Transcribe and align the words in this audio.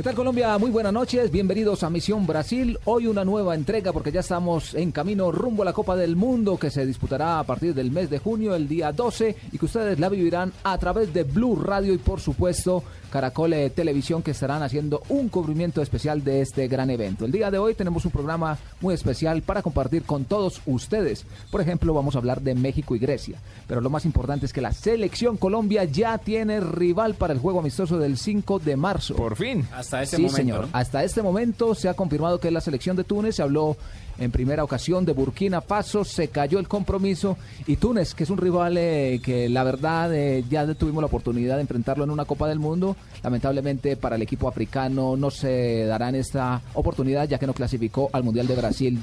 ¿Qué 0.00 0.04
tal 0.04 0.14
Colombia? 0.14 0.56
Muy 0.56 0.70
buenas 0.70 0.94
noches, 0.94 1.30
bienvenidos 1.30 1.82
a 1.82 1.90
Misión 1.90 2.26
Brasil. 2.26 2.78
Hoy 2.86 3.06
una 3.06 3.22
nueva 3.22 3.54
entrega 3.54 3.92
porque 3.92 4.10
ya 4.10 4.20
estamos 4.20 4.72
en 4.74 4.92
camino 4.92 5.30
rumbo 5.30 5.60
a 5.60 5.66
la 5.66 5.74
Copa 5.74 5.94
del 5.94 6.16
Mundo 6.16 6.56
que 6.56 6.70
se 6.70 6.86
disputará 6.86 7.38
a 7.38 7.44
partir 7.44 7.74
del 7.74 7.90
mes 7.90 8.08
de 8.08 8.18
junio, 8.18 8.54
el 8.54 8.66
día 8.66 8.92
12, 8.92 9.36
y 9.52 9.58
que 9.58 9.66
ustedes 9.66 10.00
la 10.00 10.08
vivirán 10.08 10.54
a 10.64 10.78
través 10.78 11.12
de 11.12 11.24
Blue 11.24 11.54
Radio 11.54 11.92
y 11.92 11.98
por 11.98 12.18
supuesto 12.18 12.82
Caracol 13.10 13.52
eh, 13.52 13.68
Televisión 13.68 14.22
que 14.22 14.30
estarán 14.30 14.62
haciendo 14.62 15.02
un 15.08 15.28
cubrimiento 15.28 15.82
especial 15.82 16.24
de 16.24 16.40
este 16.40 16.66
gran 16.68 16.88
evento. 16.88 17.26
El 17.26 17.32
día 17.32 17.50
de 17.50 17.58
hoy 17.58 17.74
tenemos 17.74 18.04
un 18.06 18.12
programa 18.12 18.56
muy 18.80 18.94
especial 18.94 19.42
para 19.42 19.62
compartir 19.62 20.04
con 20.04 20.24
todos 20.24 20.62
ustedes. 20.64 21.26
Por 21.50 21.60
ejemplo, 21.60 21.92
vamos 21.92 22.14
a 22.14 22.18
hablar 22.18 22.40
de 22.40 22.54
México 22.54 22.96
y 22.96 23.00
Grecia, 23.00 23.38
pero 23.66 23.82
lo 23.82 23.90
más 23.90 24.06
importante 24.06 24.46
es 24.46 24.52
que 24.52 24.62
la 24.62 24.72
selección 24.72 25.36
Colombia 25.36 25.84
ya 25.84 26.16
tiene 26.16 26.60
rival 26.60 27.16
para 27.16 27.34
el 27.34 27.38
juego 27.38 27.60
amistoso 27.60 27.98
del 27.98 28.16
5 28.16 28.60
de 28.60 28.76
marzo. 28.76 29.14
Por 29.16 29.36
fin. 29.36 29.68
Hasta 29.74 29.89
este 29.92 30.16
sí, 30.16 30.22
momento. 30.22 30.36
señor. 30.36 30.60
¿no? 30.62 30.68
Hasta 30.72 31.04
este 31.04 31.22
momento 31.22 31.74
se 31.74 31.88
ha 31.88 31.94
confirmado 31.94 32.38
que 32.38 32.50
la 32.50 32.60
selección 32.60 32.96
de 32.96 33.04
Túnez 33.04 33.36
se 33.36 33.42
habló 33.42 33.76
en 34.18 34.30
primera 34.30 34.62
ocasión 34.62 35.04
de 35.04 35.12
Burkina 35.12 35.60
Faso, 35.62 36.04
se 36.04 36.28
cayó 36.28 36.58
el 36.58 36.68
compromiso 36.68 37.38
y 37.66 37.76
Túnez, 37.76 38.14
que 38.14 38.24
es 38.24 38.30
un 38.30 38.36
rival 38.36 38.76
eh, 38.76 39.20
que 39.24 39.48
la 39.48 39.64
verdad 39.64 40.14
eh, 40.14 40.44
ya 40.48 40.66
tuvimos 40.74 41.02
la 41.02 41.06
oportunidad 41.06 41.56
de 41.56 41.62
enfrentarlo 41.62 42.04
en 42.04 42.10
una 42.10 42.26
Copa 42.26 42.46
del 42.46 42.58
Mundo, 42.58 42.96
lamentablemente 43.22 43.96
para 43.96 44.16
el 44.16 44.22
equipo 44.22 44.46
africano 44.46 45.16
no 45.16 45.30
se 45.30 45.84
darán 45.86 46.14
esta 46.14 46.60
oportunidad 46.74 47.28
ya 47.28 47.38
que 47.38 47.46
no 47.46 47.54
clasificó 47.54 48.10
al 48.12 48.22
Mundial 48.22 48.46
de 48.46 48.56
Brasil 48.56 48.98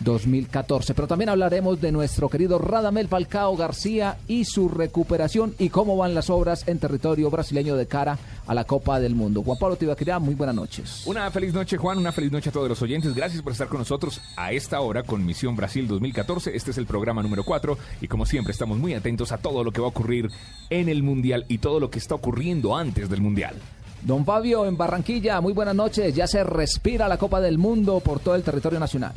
2014. 0.00 0.94
Pero 0.94 1.08
también 1.08 1.28
hablaremos 1.28 1.80
de 1.80 1.92
nuestro 1.92 2.28
querido 2.28 2.58
Radamel 2.58 3.08
Falcao 3.08 3.56
García 3.56 4.18
y 4.26 4.44
su 4.44 4.68
recuperación 4.68 5.54
y 5.58 5.68
cómo 5.68 5.96
van 5.96 6.14
las 6.14 6.30
obras 6.30 6.66
en 6.68 6.78
territorio 6.78 7.30
brasileño 7.30 7.76
de 7.76 7.86
cara 7.86 8.18
a 8.46 8.54
la 8.54 8.64
Copa 8.64 9.00
del 9.00 9.14
Mundo. 9.14 9.42
Juan 9.42 9.58
Pablo 9.58 9.76
Tibaquirá, 9.76 10.18
muy 10.18 10.34
buenas 10.34 10.56
noches. 10.56 11.02
Una 11.06 11.30
feliz 11.30 11.54
noche, 11.54 11.76
Juan. 11.76 11.98
Una 11.98 12.12
feliz 12.12 12.32
noche 12.32 12.50
a 12.50 12.52
todos 12.52 12.68
los 12.68 12.82
oyentes. 12.82 13.14
Gracias 13.14 13.42
por 13.42 13.52
estar 13.52 13.68
con 13.68 13.78
nosotros 13.78 14.20
a 14.36 14.52
esta 14.52 14.80
hora 14.80 15.02
con 15.02 15.24
Misión 15.24 15.56
Brasil 15.56 15.86
2014. 15.86 16.56
Este 16.56 16.70
es 16.70 16.78
el 16.78 16.86
programa 16.86 17.22
número 17.22 17.44
4 17.44 17.78
y 18.00 18.08
como 18.08 18.26
siempre 18.26 18.52
estamos 18.52 18.78
muy 18.78 18.94
atentos 18.94 19.32
a 19.32 19.38
todo 19.38 19.64
lo 19.64 19.72
que 19.72 19.80
va 19.80 19.86
a 19.86 19.90
ocurrir 19.90 20.30
en 20.70 20.88
el 20.88 21.02
Mundial 21.02 21.44
y 21.48 21.58
todo 21.58 21.80
lo 21.80 21.90
que 21.90 21.98
está 21.98 22.14
ocurriendo 22.14 22.76
antes 22.76 23.08
del 23.08 23.20
Mundial. 23.20 23.54
Don 24.02 24.24
Fabio, 24.24 24.64
en 24.64 24.76
Barranquilla, 24.76 25.40
muy 25.40 25.52
buenas 25.52 25.74
noches. 25.74 26.14
Ya 26.14 26.26
se 26.26 26.42
respira 26.42 27.06
la 27.06 27.18
Copa 27.18 27.40
del 27.40 27.58
Mundo 27.58 28.00
por 28.00 28.20
todo 28.20 28.34
el 28.34 28.42
territorio 28.42 28.80
nacional. 28.80 29.12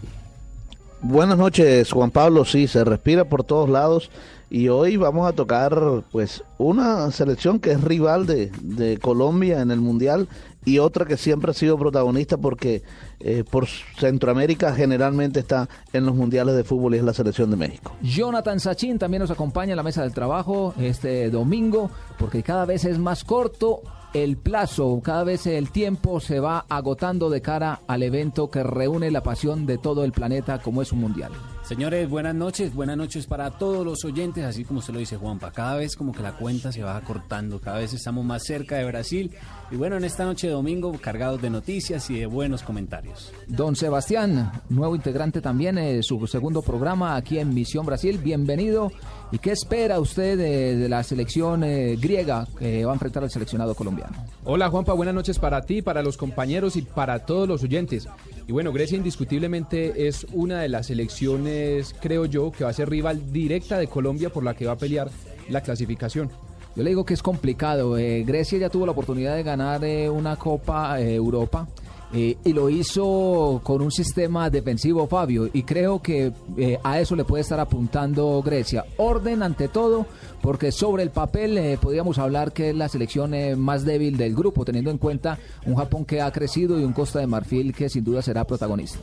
Buenas 1.03 1.37
noches, 1.37 1.91
Juan 1.91 2.11
Pablo. 2.11 2.45
Sí, 2.45 2.65
se 2.65 2.85
respira 2.85 3.25
por 3.25 3.43
todos 3.43 3.69
lados 3.69 4.09
y 4.49 4.69
hoy 4.69 4.95
vamos 4.95 5.27
a 5.27 5.33
tocar 5.33 6.03
pues 6.13 6.45
una 6.57 7.11
selección 7.11 7.59
que 7.59 7.71
es 7.71 7.83
rival 7.83 8.25
de, 8.25 8.51
de 8.61 8.97
Colombia 8.99 9.59
en 9.59 9.71
el 9.71 9.81
Mundial 9.81 10.29
y 10.63 10.79
otra 10.79 11.03
que 11.05 11.17
siempre 11.17 11.51
ha 11.51 11.53
sido 11.53 11.77
protagonista 11.77 12.37
porque 12.37 12.83
eh, 13.19 13.43
por 13.43 13.67
Centroamérica 13.67 14.73
generalmente 14.73 15.41
está 15.41 15.67
en 15.91 16.05
los 16.05 16.15
mundiales 16.15 16.55
de 16.55 16.63
fútbol 16.63 16.95
y 16.95 16.99
es 16.99 17.03
la 17.03 17.13
selección 17.13 17.51
de 17.51 17.57
México. 17.57 17.91
Jonathan 18.01 18.61
Sachin 18.61 18.97
también 18.97 19.19
nos 19.19 19.31
acompaña 19.31 19.73
en 19.73 19.77
la 19.77 19.83
mesa 19.83 20.03
del 20.03 20.13
trabajo 20.13 20.73
este 20.79 21.29
domingo 21.29 21.91
porque 22.17 22.43
cada 22.43 22.63
vez 22.63 22.85
es 22.85 22.97
más 22.97 23.25
corto 23.25 23.81
el 24.13 24.37
plazo, 24.37 25.01
cada 25.03 25.23
vez 25.23 25.47
el 25.47 25.71
tiempo 25.71 26.19
se 26.19 26.39
va 26.39 26.65
agotando 26.69 27.29
de 27.31 27.41
cara 27.41 27.81
al 27.87 28.03
evento 28.03 28.49
que 28.49 28.61
reúne 28.61 29.09
la 29.09 29.23
pasión 29.23 29.65
de 29.65 29.79
todo 29.79 30.03
el 30.03 30.11
planeta 30.11 30.59
como 30.59 30.81
es 30.81 30.91
un 30.91 30.99
mundial. 30.99 31.31
Señores, 31.63 32.09
buenas 32.09 32.35
noches, 32.35 32.75
buenas 32.75 32.97
noches 32.97 33.25
para 33.25 33.49
todos 33.51 33.85
los 33.85 34.03
oyentes, 34.05 34.43
así 34.43 34.65
como 34.65 34.81
se 34.81 34.91
lo 34.91 34.99
dice 34.99 35.17
Juanpa. 35.17 35.51
Cada 35.51 35.77
vez 35.77 35.95
como 35.95 36.11
que 36.11 36.21
la 36.21 36.33
cuenta 36.33 36.71
se 36.71 36.83
va 36.83 36.97
acortando, 36.97 37.59
cada 37.59 37.79
vez 37.79 37.93
estamos 37.93 38.23
más 38.23 38.43
cerca 38.43 38.75
de 38.75 38.85
Brasil. 38.85 39.31
Y 39.71 39.77
bueno, 39.77 39.95
en 39.95 40.03
esta 40.03 40.25
noche 40.25 40.47
de 40.47 40.53
domingo, 40.53 40.91
cargados 41.01 41.41
de 41.41 41.49
noticias 41.49 42.09
y 42.09 42.19
de 42.19 42.25
buenos 42.25 42.63
comentarios. 42.63 43.31
Don 43.47 43.75
Sebastián, 43.75 44.51
nuevo 44.69 44.95
integrante 44.95 45.41
también, 45.41 45.77
eh, 45.77 46.03
su 46.03 46.27
segundo 46.27 46.61
programa 46.61 47.15
aquí 47.15 47.39
en 47.39 47.53
Misión 47.53 47.85
Brasil, 47.85 48.19
bienvenido. 48.19 48.91
¿Y 49.33 49.39
qué 49.39 49.49
espera 49.51 49.99
usted 49.99 50.37
de, 50.37 50.77
de 50.77 50.87
la 50.87 51.01
selección 51.01 51.63
eh, 51.63 51.95
griega 51.99 52.47
que 52.59 52.85
va 52.85 52.91
a 52.91 52.93
enfrentar 52.93 53.23
al 53.23 53.31
seleccionado 53.31 53.73
colombiano? 53.73 54.13
Hola 54.43 54.69
Juanpa, 54.69 54.93
buenas 54.93 55.15
noches 55.15 55.39
para 55.39 55.63
ti, 55.63 55.81
para 55.81 56.03
los 56.03 56.17
compañeros 56.17 56.75
y 56.75 56.83
para 56.83 57.25
todos 57.25 57.47
los 57.47 57.63
oyentes. 57.63 58.07
Y 58.47 58.51
bueno, 58.51 58.71
Grecia 58.71 58.95
indiscutiblemente 58.95 60.07
es 60.07 60.27
una 60.33 60.61
de 60.61 60.69
las 60.69 60.85
selecciones, 60.85 61.95
creo 61.99 62.25
yo, 62.25 62.51
que 62.51 62.63
va 62.63 62.69
a 62.69 62.73
ser 62.73 62.91
rival 62.91 63.33
directa 63.33 63.79
de 63.79 63.87
Colombia 63.87 64.29
por 64.29 64.43
la 64.43 64.53
que 64.53 64.67
va 64.67 64.73
a 64.73 64.77
pelear 64.77 65.09
la 65.49 65.61
clasificación. 65.61 66.29
Yo 66.75 66.83
le 66.83 66.91
digo 66.91 67.03
que 67.03 67.15
es 67.15 67.23
complicado. 67.23 67.97
eh, 67.97 68.23
Grecia 68.23 68.59
ya 68.59 68.69
tuvo 68.69 68.85
la 68.85 68.91
oportunidad 68.91 69.35
de 69.35 69.41
ganar 69.41 69.83
eh, 69.83 70.11
una 70.11 70.35
Copa 70.35 71.01
Europa. 71.01 71.67
Eh, 72.15 72.37
y 72.43 72.53
lo 72.53 72.69
hizo 72.69 73.59
con 73.63 73.81
un 73.81 73.91
sistema 73.91 74.51
defensivo, 74.51 75.07
Fabio, 75.07 75.49
y 75.51 75.63
creo 75.63 75.99
que 75.99 76.31
eh, 76.57 76.77
a 76.83 76.99
eso 76.99 77.15
le 77.15 77.25
puede 77.25 77.41
estar 77.41 77.59
apuntando 77.59 78.39
Grecia. 78.45 78.85
Orden 78.97 79.41
ante 79.41 79.67
todo, 79.67 80.05
porque 80.39 80.71
sobre 80.71 81.01
el 81.01 81.09
papel 81.09 81.57
eh, 81.57 81.79
podríamos 81.81 82.19
hablar 82.19 82.53
que 82.53 82.69
es 82.69 82.75
la 82.75 82.87
selección 82.87 83.33
más 83.59 83.83
débil 83.83 84.15
del 84.15 84.35
grupo, 84.35 84.63
teniendo 84.63 84.91
en 84.91 84.99
cuenta 84.99 85.39
un 85.65 85.75
Japón 85.75 86.05
que 86.05 86.21
ha 86.21 86.31
crecido 86.31 86.79
y 86.79 86.83
un 86.83 86.93
Costa 86.93 87.17
de 87.17 87.25
Marfil 87.25 87.73
que 87.73 87.89
sin 87.89 88.03
duda 88.03 88.21
será 88.21 88.43
protagonista. 88.45 88.99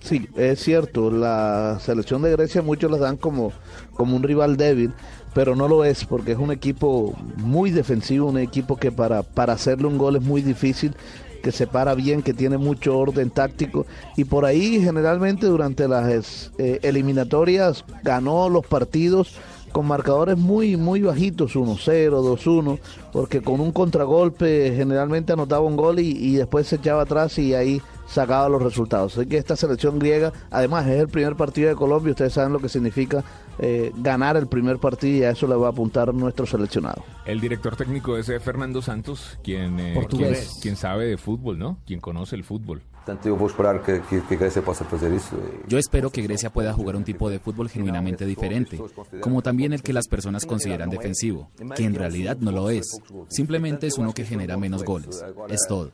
Sí, 0.00 0.28
es 0.36 0.60
cierto, 0.60 1.10
la 1.10 1.78
selección 1.80 2.22
de 2.22 2.32
Grecia 2.32 2.62
muchos 2.62 2.90
la 2.90 2.98
dan 2.98 3.16
como, 3.16 3.52
como 3.92 4.16
un 4.16 4.22
rival 4.22 4.56
débil, 4.56 4.92
pero 5.34 5.54
no 5.54 5.68
lo 5.68 5.84
es 5.84 6.04
porque 6.04 6.32
es 6.32 6.38
un 6.38 6.50
equipo 6.50 7.14
muy 7.36 7.70
defensivo, 7.70 8.28
un 8.28 8.38
equipo 8.38 8.76
que 8.76 8.90
para, 8.90 9.22
para 9.22 9.52
hacerle 9.52 9.86
un 9.86 9.98
gol 9.98 10.16
es 10.16 10.22
muy 10.22 10.40
difícil, 10.40 10.94
que 11.42 11.52
se 11.52 11.66
para 11.66 11.94
bien, 11.94 12.22
que 12.22 12.34
tiene 12.34 12.58
mucho 12.58 12.98
orden 12.98 13.30
táctico. 13.30 13.86
Y 14.16 14.24
por 14.24 14.44
ahí 14.44 14.80
generalmente 14.80 15.46
durante 15.46 15.88
las 15.88 16.50
eh, 16.58 16.80
eliminatorias 16.82 17.84
ganó 18.02 18.48
los 18.48 18.66
partidos 18.66 19.34
con 19.72 19.86
marcadores 19.86 20.38
muy 20.38 20.76
muy 20.76 21.02
bajitos, 21.02 21.54
1-0, 21.54 22.10
2-1, 22.10 22.78
porque 23.12 23.42
con 23.42 23.60
un 23.60 23.72
contragolpe 23.72 24.72
generalmente 24.74 25.32
anotaba 25.32 25.66
un 25.66 25.76
gol 25.76 26.00
y, 26.00 26.10
y 26.10 26.36
después 26.36 26.66
se 26.66 26.76
echaba 26.76 27.02
atrás 27.02 27.38
y 27.38 27.54
ahí 27.54 27.82
sacaba 28.08 28.48
los 28.48 28.62
resultados. 28.62 29.16
Así 29.18 29.26
que 29.28 29.36
esta 29.36 29.54
selección 29.56 29.98
griega, 29.98 30.32
además 30.50 30.86
es 30.86 31.00
el 31.00 31.08
primer 31.08 31.36
partido 31.36 31.68
de 31.68 31.76
Colombia, 31.76 32.10
ustedes 32.12 32.32
saben 32.32 32.52
lo 32.52 32.58
que 32.58 32.68
significa 32.68 33.22
eh, 33.58 33.92
ganar 33.96 34.36
el 34.36 34.46
primer 34.46 34.78
partido 34.78 35.18
y 35.18 35.22
a 35.24 35.30
eso 35.30 35.46
le 35.46 35.54
va 35.54 35.66
a 35.68 35.70
apuntar 35.70 36.12
nuestro 36.14 36.46
seleccionado. 36.46 37.04
El 37.26 37.40
director 37.40 37.76
técnico 37.76 38.16
es 38.16 38.28
eh, 38.28 38.40
Fernando 38.40 38.80
Santos, 38.82 39.38
quien, 39.42 39.78
eh, 39.78 40.06
quien, 40.08 40.34
quien 40.62 40.76
sabe 40.76 41.06
de 41.06 41.16
fútbol, 41.18 41.58
¿no? 41.58 41.78
Quien 41.86 42.00
conoce 42.00 42.34
el 42.36 42.44
fútbol. 42.44 42.82
Portanto, 43.08 43.26
eu 43.26 43.38
vou 43.38 43.46
esperar 43.48 43.82
que, 43.82 44.02
que, 44.02 44.20
que 44.20 44.34
a 44.34 44.36
Grécia 44.36 44.60
possa 44.60 44.84
fazer 44.84 45.10
isso. 45.14 45.34
e- 45.34 45.64
Yo 45.66 45.78
espero 45.78 46.10
que 46.10 46.20
Grecia 46.20 46.50
pueda 46.50 46.74
jugar 46.74 46.94
un 46.94 47.04
tipo 47.04 47.30
de 47.30 47.38
fútbol 47.38 47.70
genuinamente 47.70 48.26
diferente, 48.26 48.78
como 49.22 49.40
también 49.40 49.72
el 49.72 49.82
que 49.82 49.94
las 49.94 50.08
personas 50.08 50.44
consideran 50.44 50.90
defensivo, 50.90 51.48
que 51.74 51.84
en 51.84 51.94
realidad 51.94 52.36
no 52.38 52.52
lo 52.52 52.68
es. 52.68 53.00
Simplemente 53.28 53.86
es 53.86 53.96
uno 53.96 54.12
que 54.12 54.26
genera 54.26 54.58
menos 54.58 54.84
goles. 54.84 55.24
Es 55.48 55.64
todo. 55.66 55.90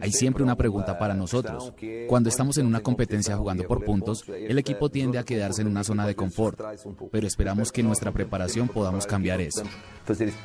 Hay 0.00 0.12
siempre 0.12 0.42
una 0.42 0.56
pregunta 0.56 0.98
para 0.98 1.14
nosotros. 1.14 1.72
Cuando 2.08 2.28
estamos 2.28 2.58
en 2.58 2.66
una 2.66 2.80
competencia 2.80 3.36
jugando 3.36 3.64
por 3.64 3.84
puntos, 3.84 4.24
el 4.28 4.58
equipo 4.58 4.88
tiende 4.90 5.18
a 5.18 5.24
quedarse 5.24 5.62
en 5.62 5.68
una 5.68 5.84
zona 5.84 6.06
de 6.06 6.14
confort, 6.14 6.60
pero 7.10 7.26
esperamos 7.26 7.72
que 7.72 7.80
en 7.80 7.86
nuestra 7.88 8.12
preparación 8.12 8.68
podamos 8.68 9.06
cambiar 9.06 9.40
eso. 9.40 9.62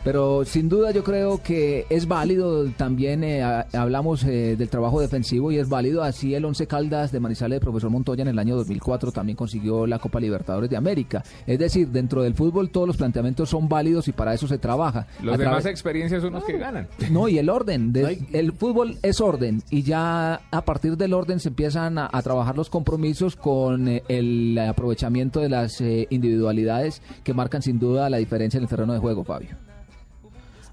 Pero 0.03 0.43
sin 0.45 0.67
duda 0.69 0.91
yo 0.91 1.03
creo 1.03 1.41
que 1.41 1.85
es 1.89 2.07
válido 2.07 2.65
también, 2.71 3.23
eh, 3.23 3.41
hablamos 3.73 4.23
eh, 4.25 4.55
del 4.57 4.69
trabajo 4.69 4.99
defensivo 4.99 5.51
y 5.51 5.57
es 5.57 5.69
válido, 5.69 6.03
así 6.03 6.35
el 6.35 6.43
Once 6.45 6.67
Caldas 6.67 7.11
de 7.11 7.19
Manizales 7.19 7.57
de 7.57 7.61
Profesor 7.61 7.89
Montoya 7.89 8.23
en 8.23 8.27
el 8.27 8.39
año 8.39 8.55
2004 8.57 9.11
también 9.11 9.35
consiguió 9.37 9.87
la 9.87 9.99
Copa 9.99 10.19
Libertadores 10.19 10.69
de 10.69 10.75
América. 10.77 11.23
Es 11.47 11.59
decir, 11.59 11.87
dentro 11.89 12.23
del 12.23 12.33
fútbol 12.33 12.69
todos 12.71 12.87
los 12.87 12.97
planteamientos 12.97 13.49
son 13.49 13.69
válidos 13.69 14.07
y 14.07 14.11
para 14.11 14.33
eso 14.33 14.47
se 14.47 14.57
trabaja. 14.57 15.07
Los 15.21 15.35
A 15.35 15.37
demás 15.37 15.59
través- 15.61 15.65
experiencias 15.67 16.21
son 16.21 16.33
los 16.33 16.43
que 16.43 16.57
ganan. 16.57 16.87
no, 17.11 17.27
y 17.29 17.37
el 17.37 17.49
orden. 17.49 17.93
de- 17.93 18.19
el 18.33 18.51
fútbol 18.53 18.97
es 19.01 19.21
orden 19.21 19.32
y 19.69 19.83
ya 19.83 20.41
a 20.51 20.65
partir 20.65 20.97
del 20.97 21.13
orden 21.13 21.39
se 21.39 21.49
empiezan 21.49 21.97
a, 21.97 22.09
a 22.11 22.21
trabajar 22.21 22.55
los 22.55 22.69
compromisos 22.69 23.35
con 23.35 23.87
eh, 23.87 24.03
el 24.07 24.57
aprovechamiento 24.57 25.39
de 25.39 25.49
las 25.49 25.81
eh, 25.81 26.07
individualidades 26.09 27.01
que 27.23 27.33
marcan 27.33 27.61
sin 27.61 27.79
duda 27.79 28.09
la 28.09 28.17
diferencia 28.17 28.57
en 28.57 28.63
el 28.63 28.69
terreno 28.69 28.93
de 28.93 28.99
juego, 28.99 29.23
Fabio. 29.23 29.57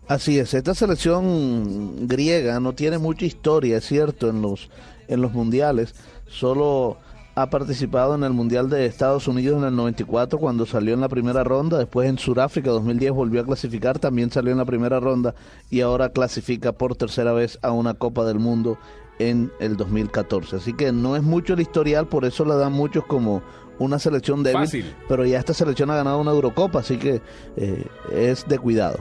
Así 0.08 0.38
es, 0.38 0.54
esta 0.54 0.74
selección 0.74 2.08
griega 2.08 2.58
no 2.58 2.74
tiene 2.74 2.98
mucha 2.98 3.26
historia, 3.26 3.76
es 3.76 3.86
cierto, 3.86 4.28
en 4.28 4.42
los, 4.42 4.68
en 5.06 5.22
los 5.22 5.32
mundiales. 5.32 5.94
Solo 6.26 6.98
ha 7.34 7.48
participado 7.48 8.14
en 8.14 8.24
el 8.24 8.32
Mundial 8.32 8.68
de 8.68 8.86
Estados 8.86 9.28
Unidos 9.28 9.58
en 9.58 9.68
el 9.68 9.76
94 9.76 10.38
cuando 10.38 10.66
salió 10.66 10.94
en 10.94 11.00
la 11.00 11.08
primera 11.08 11.44
ronda, 11.44 11.78
después 11.78 12.08
en 12.08 12.18
Sudáfrica 12.18 12.70
2010 12.70 13.12
volvió 13.12 13.40
a 13.40 13.44
clasificar, 13.44 13.98
también 13.98 14.30
salió 14.30 14.52
en 14.52 14.58
la 14.58 14.64
primera 14.64 15.00
ronda 15.00 15.34
y 15.70 15.80
ahora 15.80 16.10
clasifica 16.10 16.72
por 16.72 16.96
tercera 16.96 17.32
vez 17.32 17.58
a 17.62 17.70
una 17.70 17.94
Copa 17.94 18.24
del 18.24 18.38
Mundo 18.38 18.78
en 19.18 19.52
el 19.60 19.76
2014. 19.76 20.56
Así 20.56 20.72
que 20.72 20.92
no 20.92 21.14
es 21.16 21.22
mucho 21.22 21.54
el 21.54 21.60
historial, 21.60 22.08
por 22.08 22.24
eso 22.24 22.44
la 22.44 22.56
dan 22.56 22.72
muchos 22.72 23.04
como 23.04 23.42
una 23.78 23.98
selección 23.98 24.42
débil, 24.42 24.60
Fácil. 24.60 24.94
pero 25.08 25.24
ya 25.24 25.38
esta 25.38 25.54
selección 25.54 25.90
ha 25.90 25.96
ganado 25.96 26.18
una 26.18 26.32
Eurocopa, 26.32 26.80
así 26.80 26.98
que 26.98 27.22
eh, 27.56 27.86
es 28.12 28.46
de 28.46 28.58
cuidado. 28.58 28.98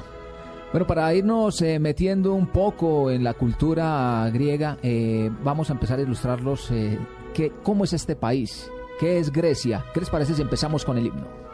Bueno, 0.72 0.86
para 0.86 1.12
irnos 1.16 1.64
eh, 1.64 1.80
metiendo 1.80 2.36
un 2.36 2.46
poco 2.46 3.10
en 3.10 3.24
la 3.24 3.34
cultura 3.34 4.30
griega, 4.32 4.78
eh, 4.84 5.32
vamos 5.44 5.72
a 5.72 5.74
empezar 5.74 5.98
a 5.98 6.04
ilustrarlos 6.04 6.70
eh, 6.70 7.00
que, 7.34 7.52
cómo 7.64 7.86
es 7.86 7.94
este 7.94 8.16
país, 8.16 8.70
qué 9.00 9.18
es 9.18 9.32
Grecia. 9.32 9.84
¿Qué 9.96 10.00
les 10.00 10.12
parece 10.12 10.36
si 10.36 10.44
empezamos 10.44 10.86
con 10.86 11.00
el 11.00 11.08
himno? 11.08 11.49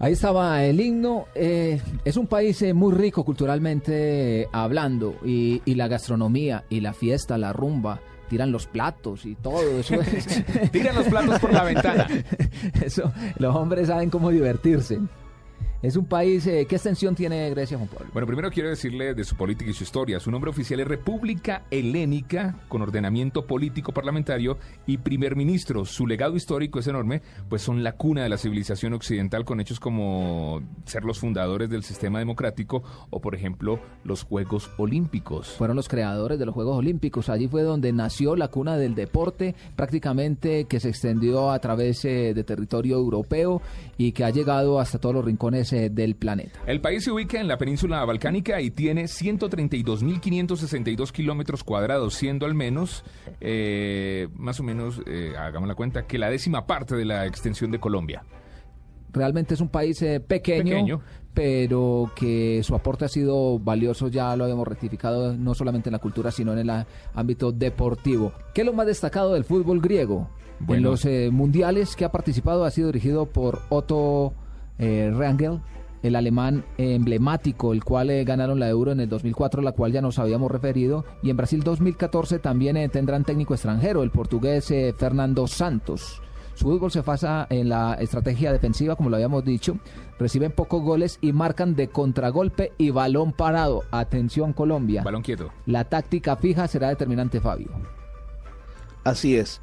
Ahí 0.00 0.12
estaba 0.12 0.62
el 0.64 0.80
himno. 0.80 1.26
Eh, 1.34 1.80
es 2.04 2.16
un 2.16 2.26
país 2.26 2.60
eh, 2.62 2.72
muy 2.72 2.94
rico 2.94 3.24
culturalmente 3.24 4.42
eh, 4.42 4.48
hablando 4.52 5.16
y, 5.24 5.60
y, 5.64 5.74
la 5.74 5.88
gastronomía 5.88 6.64
y 6.68 6.80
la 6.80 6.92
fiesta, 6.92 7.36
la 7.36 7.52
rumba. 7.52 8.00
Tiran 8.28 8.52
los 8.52 8.66
platos 8.66 9.24
y 9.24 9.34
todo 9.36 9.62
eso. 9.78 9.94
Tiran 10.72 10.94
los 10.94 11.06
platos 11.06 11.38
por 11.40 11.52
la 11.52 11.64
ventana. 11.64 12.06
Eso, 12.82 13.10
los 13.38 13.56
hombres 13.56 13.88
saben 13.88 14.10
cómo 14.10 14.30
divertirse. 14.30 14.98
Es 15.80 15.94
un 15.94 16.06
país, 16.06 16.44
eh, 16.48 16.66
¿qué 16.68 16.74
extensión 16.74 17.14
tiene 17.14 17.48
Grecia, 17.50 17.76
Juan 17.76 17.88
Pablo? 17.88 18.08
Bueno, 18.12 18.26
primero 18.26 18.50
quiero 18.50 18.68
decirle 18.68 19.14
de 19.14 19.22
su 19.22 19.36
política 19.36 19.70
y 19.70 19.74
su 19.74 19.84
historia. 19.84 20.18
Su 20.18 20.28
nombre 20.28 20.50
oficial 20.50 20.80
es 20.80 20.88
República 20.88 21.62
Helénica, 21.70 22.56
con 22.66 22.82
ordenamiento 22.82 23.46
político 23.46 23.92
parlamentario 23.92 24.58
y 24.86 24.98
primer 24.98 25.36
ministro. 25.36 25.84
Su 25.84 26.08
legado 26.08 26.34
histórico 26.34 26.80
es 26.80 26.88
enorme, 26.88 27.22
pues 27.48 27.62
son 27.62 27.84
la 27.84 27.92
cuna 27.92 28.24
de 28.24 28.28
la 28.28 28.38
civilización 28.38 28.92
occidental 28.92 29.44
con 29.44 29.60
hechos 29.60 29.78
como 29.78 30.62
ser 30.84 31.04
los 31.04 31.20
fundadores 31.20 31.70
del 31.70 31.84
sistema 31.84 32.18
democrático 32.18 32.82
o, 33.10 33.20
por 33.20 33.36
ejemplo, 33.36 33.78
los 34.02 34.24
Juegos 34.24 34.72
Olímpicos. 34.78 35.46
Fueron 35.58 35.76
los 35.76 35.88
creadores 35.88 36.40
de 36.40 36.46
los 36.46 36.56
Juegos 36.56 36.76
Olímpicos. 36.76 37.28
Allí 37.28 37.46
fue 37.46 37.62
donde 37.62 37.92
nació 37.92 38.34
la 38.34 38.48
cuna 38.48 38.76
del 38.76 38.96
deporte, 38.96 39.54
prácticamente 39.76 40.64
que 40.64 40.80
se 40.80 40.88
extendió 40.88 41.52
a 41.52 41.60
través 41.60 42.04
eh, 42.04 42.34
de 42.34 42.42
territorio 42.42 42.96
europeo 42.96 43.62
y 43.96 44.10
que 44.10 44.24
ha 44.24 44.30
llegado 44.30 44.80
hasta 44.80 44.98
todos 44.98 45.14
los 45.14 45.24
rincones 45.24 45.67
eh, 45.72 45.90
del 45.90 46.16
planeta. 46.16 46.60
El 46.66 46.80
país 46.80 47.04
se 47.04 47.10
ubica 47.10 47.40
en 47.40 47.48
la 47.48 47.58
península 47.58 48.04
balcánica 48.04 48.60
y 48.60 48.70
tiene 48.70 49.04
132.562 49.04 51.12
kilómetros 51.12 51.64
cuadrados, 51.64 52.14
siendo 52.14 52.46
al 52.46 52.54
menos, 52.54 53.04
eh, 53.40 54.28
más 54.34 54.60
o 54.60 54.62
menos, 54.62 55.02
eh, 55.06 55.34
hagamos 55.38 55.68
la 55.68 55.74
cuenta, 55.74 56.06
que 56.06 56.18
la 56.18 56.30
décima 56.30 56.66
parte 56.66 56.96
de 56.96 57.04
la 57.04 57.26
extensión 57.26 57.70
de 57.70 57.80
Colombia. 57.80 58.24
Realmente 59.10 59.54
es 59.54 59.60
un 59.60 59.70
país 59.70 60.04
pequeño, 60.26 61.00
pero 61.32 62.12
que 62.14 62.60
su 62.62 62.74
aporte 62.74 63.06
ha 63.06 63.08
sido 63.08 63.58
valioso, 63.58 64.08
ya 64.08 64.36
lo 64.36 64.44
habíamos 64.44 64.68
rectificado, 64.68 65.34
no 65.34 65.54
solamente 65.54 65.88
en 65.88 65.94
la 65.94 65.98
cultura, 65.98 66.30
sino 66.30 66.52
en 66.52 66.58
el 66.58 66.84
ámbito 67.14 67.50
deportivo. 67.50 68.34
¿Qué 68.52 68.60
es 68.60 68.66
lo 68.66 68.74
más 68.74 68.86
destacado 68.86 69.32
del 69.32 69.44
fútbol 69.44 69.80
griego? 69.80 70.28
En 70.68 70.82
los 70.82 71.06
mundiales 71.30 71.96
que 71.96 72.04
ha 72.04 72.12
participado 72.12 72.64
ha 72.64 72.70
sido 72.70 72.88
dirigido 72.88 73.24
por 73.26 73.62
Otto 73.70 74.34
eh, 74.78 75.12
Rangel, 75.14 75.60
el 76.02 76.16
alemán 76.16 76.64
emblemático, 76.76 77.72
el 77.72 77.84
cual 77.84 78.10
eh, 78.10 78.24
ganaron 78.24 78.58
la 78.58 78.68
Euro 78.68 78.92
en 78.92 79.00
el 79.00 79.08
2004, 79.08 79.62
la 79.62 79.72
cual 79.72 79.92
ya 79.92 80.00
nos 80.00 80.18
habíamos 80.18 80.50
referido, 80.50 81.04
y 81.22 81.30
en 81.30 81.36
Brasil 81.36 81.62
2014 81.62 82.38
también 82.38 82.76
eh, 82.76 82.88
tendrán 82.88 83.24
técnico 83.24 83.54
extranjero, 83.54 84.02
el 84.02 84.10
portugués 84.10 84.70
eh, 84.70 84.94
Fernando 84.96 85.46
Santos. 85.46 86.22
Su 86.54 86.64
fútbol 86.64 86.90
se 86.90 87.02
basa 87.02 87.46
en 87.50 87.68
la 87.68 87.94
estrategia 87.94 88.52
defensiva, 88.52 88.96
como 88.96 89.10
lo 89.10 89.16
habíamos 89.16 89.44
dicho. 89.44 89.78
Reciben 90.18 90.50
pocos 90.50 90.82
goles 90.82 91.18
y 91.20 91.32
marcan 91.32 91.76
de 91.76 91.86
contragolpe 91.86 92.72
y 92.78 92.90
balón 92.90 93.32
parado. 93.32 93.84
Atención 93.92 94.52
Colombia. 94.52 95.04
Balón 95.04 95.22
quieto. 95.22 95.52
La 95.66 95.84
táctica 95.84 96.34
fija 96.34 96.66
será 96.66 96.88
determinante, 96.88 97.40
Fabio. 97.40 97.68
Así 99.04 99.36
es. 99.36 99.60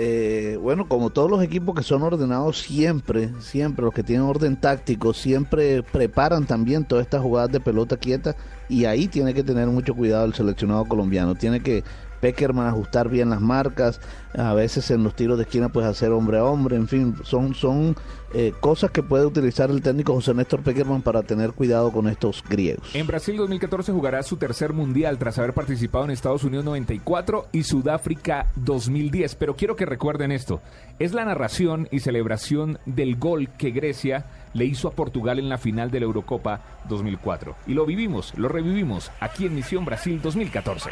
Eh, 0.00 0.56
bueno, 0.62 0.88
como 0.88 1.10
todos 1.10 1.28
los 1.28 1.42
equipos 1.42 1.74
que 1.74 1.82
son 1.82 2.02
ordenados 2.02 2.60
siempre, 2.60 3.30
siempre 3.40 3.84
los 3.84 3.92
que 3.92 4.04
tienen 4.04 4.26
orden 4.26 4.56
táctico, 4.56 5.12
siempre 5.12 5.82
preparan 5.82 6.46
también 6.46 6.84
todas 6.84 7.04
estas 7.04 7.20
jugadas 7.20 7.50
de 7.50 7.58
pelota 7.58 7.96
quieta 7.96 8.36
y 8.68 8.84
ahí 8.84 9.08
tiene 9.08 9.34
que 9.34 9.42
tener 9.42 9.66
mucho 9.66 9.96
cuidado 9.96 10.24
el 10.24 10.34
seleccionado 10.34 10.84
colombiano. 10.84 11.34
Tiene 11.34 11.60
que 11.60 11.82
Peckerman 12.20 12.66
ajustar 12.66 13.08
bien 13.08 13.30
las 13.30 13.40
marcas, 13.40 14.00
a 14.36 14.54
veces 14.54 14.90
en 14.90 15.04
los 15.04 15.14
tiros 15.14 15.38
de 15.38 15.44
esquina 15.44 15.68
pues 15.68 15.86
hacer 15.86 16.10
hombre 16.10 16.38
a 16.38 16.44
hombre, 16.44 16.76
en 16.76 16.88
fin, 16.88 17.16
son, 17.22 17.54
son 17.54 17.96
eh, 18.34 18.52
cosas 18.60 18.90
que 18.90 19.02
puede 19.02 19.24
utilizar 19.24 19.70
el 19.70 19.80
técnico 19.80 20.12
José 20.12 20.34
Néstor 20.34 20.62
Peckerman 20.62 21.02
para 21.02 21.22
tener 21.22 21.52
cuidado 21.52 21.90
con 21.92 22.08
estos 22.08 22.44
griegos. 22.48 22.94
En 22.94 23.06
Brasil 23.06 23.36
2014 23.36 23.92
jugará 23.92 24.22
su 24.22 24.36
tercer 24.36 24.72
mundial 24.72 25.18
tras 25.18 25.38
haber 25.38 25.54
participado 25.54 26.04
en 26.04 26.10
Estados 26.10 26.44
Unidos 26.44 26.64
94 26.64 27.48
y 27.52 27.62
Sudáfrica 27.62 28.46
2010, 28.56 29.34
pero 29.36 29.56
quiero 29.56 29.76
que 29.76 29.86
recuerden 29.86 30.32
esto, 30.32 30.60
es 30.98 31.14
la 31.14 31.24
narración 31.24 31.88
y 31.90 32.00
celebración 32.00 32.78
del 32.84 33.16
gol 33.16 33.48
que 33.56 33.70
Grecia 33.70 34.26
le 34.52 34.64
hizo 34.64 34.88
a 34.88 34.92
Portugal 34.92 35.38
en 35.38 35.48
la 35.48 35.58
final 35.58 35.90
de 35.90 36.00
la 36.00 36.06
Eurocopa 36.06 36.60
2004. 36.88 37.56
Y 37.66 37.74
lo 37.74 37.86
vivimos, 37.86 38.34
lo 38.36 38.48
revivimos 38.48 39.10
aquí 39.20 39.46
en 39.46 39.54
Misión 39.54 39.84
Brasil 39.84 40.20
2014. 40.22 40.90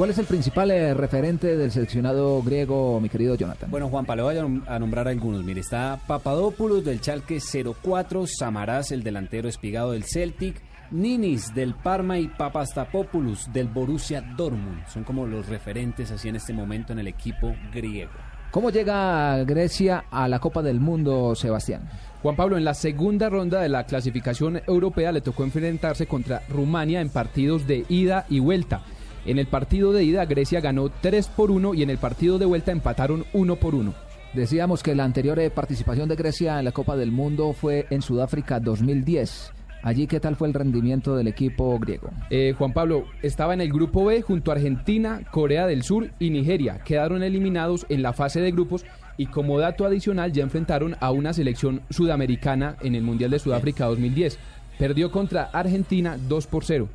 ¿Cuál 0.00 0.12
es 0.12 0.18
el 0.18 0.24
principal 0.24 0.70
eh, 0.70 0.94
referente 0.94 1.58
del 1.58 1.70
seleccionado 1.70 2.42
griego, 2.42 2.98
mi 3.02 3.10
querido 3.10 3.34
Jonathan? 3.34 3.70
Bueno, 3.70 3.90
Juan 3.90 4.06
Pablo, 4.06 4.24
voy 4.24 4.62
a 4.66 4.78
nombrar 4.78 5.06
algunos. 5.08 5.44
Mire, 5.44 5.60
está 5.60 6.00
Papadopoulos 6.06 6.82
del 6.82 7.02
Chalque 7.02 7.38
04, 7.38 8.24
Samaras, 8.26 8.92
el 8.92 9.02
delantero 9.02 9.46
espigado 9.46 9.92
del 9.92 10.04
Celtic, 10.04 10.62
Ninis 10.90 11.54
del 11.54 11.74
Parma 11.74 12.18
y 12.18 12.28
Papastapopoulos 12.28 13.52
del 13.52 13.68
Borussia 13.68 14.22
Dortmund. 14.22 14.86
Son 14.88 15.04
como 15.04 15.26
los 15.26 15.50
referentes 15.50 16.10
así 16.10 16.30
en 16.30 16.36
este 16.36 16.54
momento 16.54 16.94
en 16.94 17.00
el 17.00 17.06
equipo 17.06 17.54
griego. 17.70 18.12
¿Cómo 18.52 18.70
llega 18.70 19.44
Grecia 19.44 20.06
a 20.10 20.28
la 20.28 20.38
Copa 20.38 20.62
del 20.62 20.80
Mundo, 20.80 21.34
Sebastián? 21.34 21.90
Juan 22.22 22.36
Pablo, 22.36 22.56
en 22.56 22.64
la 22.64 22.72
segunda 22.72 23.28
ronda 23.28 23.60
de 23.60 23.68
la 23.68 23.84
clasificación 23.84 24.62
europea 24.66 25.12
le 25.12 25.20
tocó 25.20 25.44
enfrentarse 25.44 26.06
contra 26.06 26.40
Rumania 26.48 27.02
en 27.02 27.10
partidos 27.10 27.66
de 27.66 27.84
ida 27.90 28.24
y 28.30 28.38
vuelta. 28.40 28.82
En 29.26 29.38
el 29.38 29.46
partido 29.46 29.92
de 29.92 30.04
ida 30.04 30.24
Grecia 30.24 30.60
ganó 30.60 30.88
3 30.88 31.28
por 31.28 31.50
1 31.50 31.74
y 31.74 31.82
en 31.82 31.90
el 31.90 31.98
partido 31.98 32.38
de 32.38 32.46
vuelta 32.46 32.72
empataron 32.72 33.24
1 33.32 33.56
por 33.56 33.74
1. 33.74 33.94
Decíamos 34.32 34.82
que 34.82 34.94
la 34.94 35.04
anterior 35.04 35.38
eh, 35.40 35.50
participación 35.50 36.08
de 36.08 36.16
Grecia 36.16 36.58
en 36.58 36.64
la 36.64 36.72
Copa 36.72 36.96
del 36.96 37.10
Mundo 37.10 37.52
fue 37.52 37.86
en 37.90 38.00
Sudáfrica 38.00 38.60
2010. 38.60 39.52
Allí, 39.82 40.06
¿qué 40.06 40.20
tal 40.20 40.36
fue 40.36 40.46
el 40.46 40.54
rendimiento 40.54 41.16
del 41.16 41.26
equipo 41.26 41.78
griego? 41.78 42.10
Eh, 42.28 42.54
Juan 42.56 42.72
Pablo, 42.72 43.06
estaba 43.22 43.54
en 43.54 43.62
el 43.62 43.72
grupo 43.72 44.04
B 44.04 44.20
junto 44.22 44.50
a 44.50 44.54
Argentina, 44.54 45.22
Corea 45.30 45.66
del 45.66 45.82
Sur 45.82 46.10
y 46.18 46.30
Nigeria. 46.30 46.80
Quedaron 46.84 47.22
eliminados 47.22 47.86
en 47.88 48.02
la 48.02 48.12
fase 48.12 48.40
de 48.40 48.52
grupos 48.52 48.84
y 49.16 49.26
como 49.26 49.58
dato 49.58 49.84
adicional 49.86 50.32
ya 50.32 50.42
enfrentaron 50.42 50.96
a 51.00 51.10
una 51.10 51.32
selección 51.32 51.80
sudamericana 51.90 52.76
en 52.82 52.94
el 52.94 53.02
Mundial 53.02 53.30
de 53.30 53.38
Sudáfrica 53.38 53.86
2010. 53.86 54.38
Perdió 54.78 55.10
contra 55.10 55.44
Argentina 55.44 56.18
2 56.28 56.46
por 56.46 56.64
0. 56.64 56.88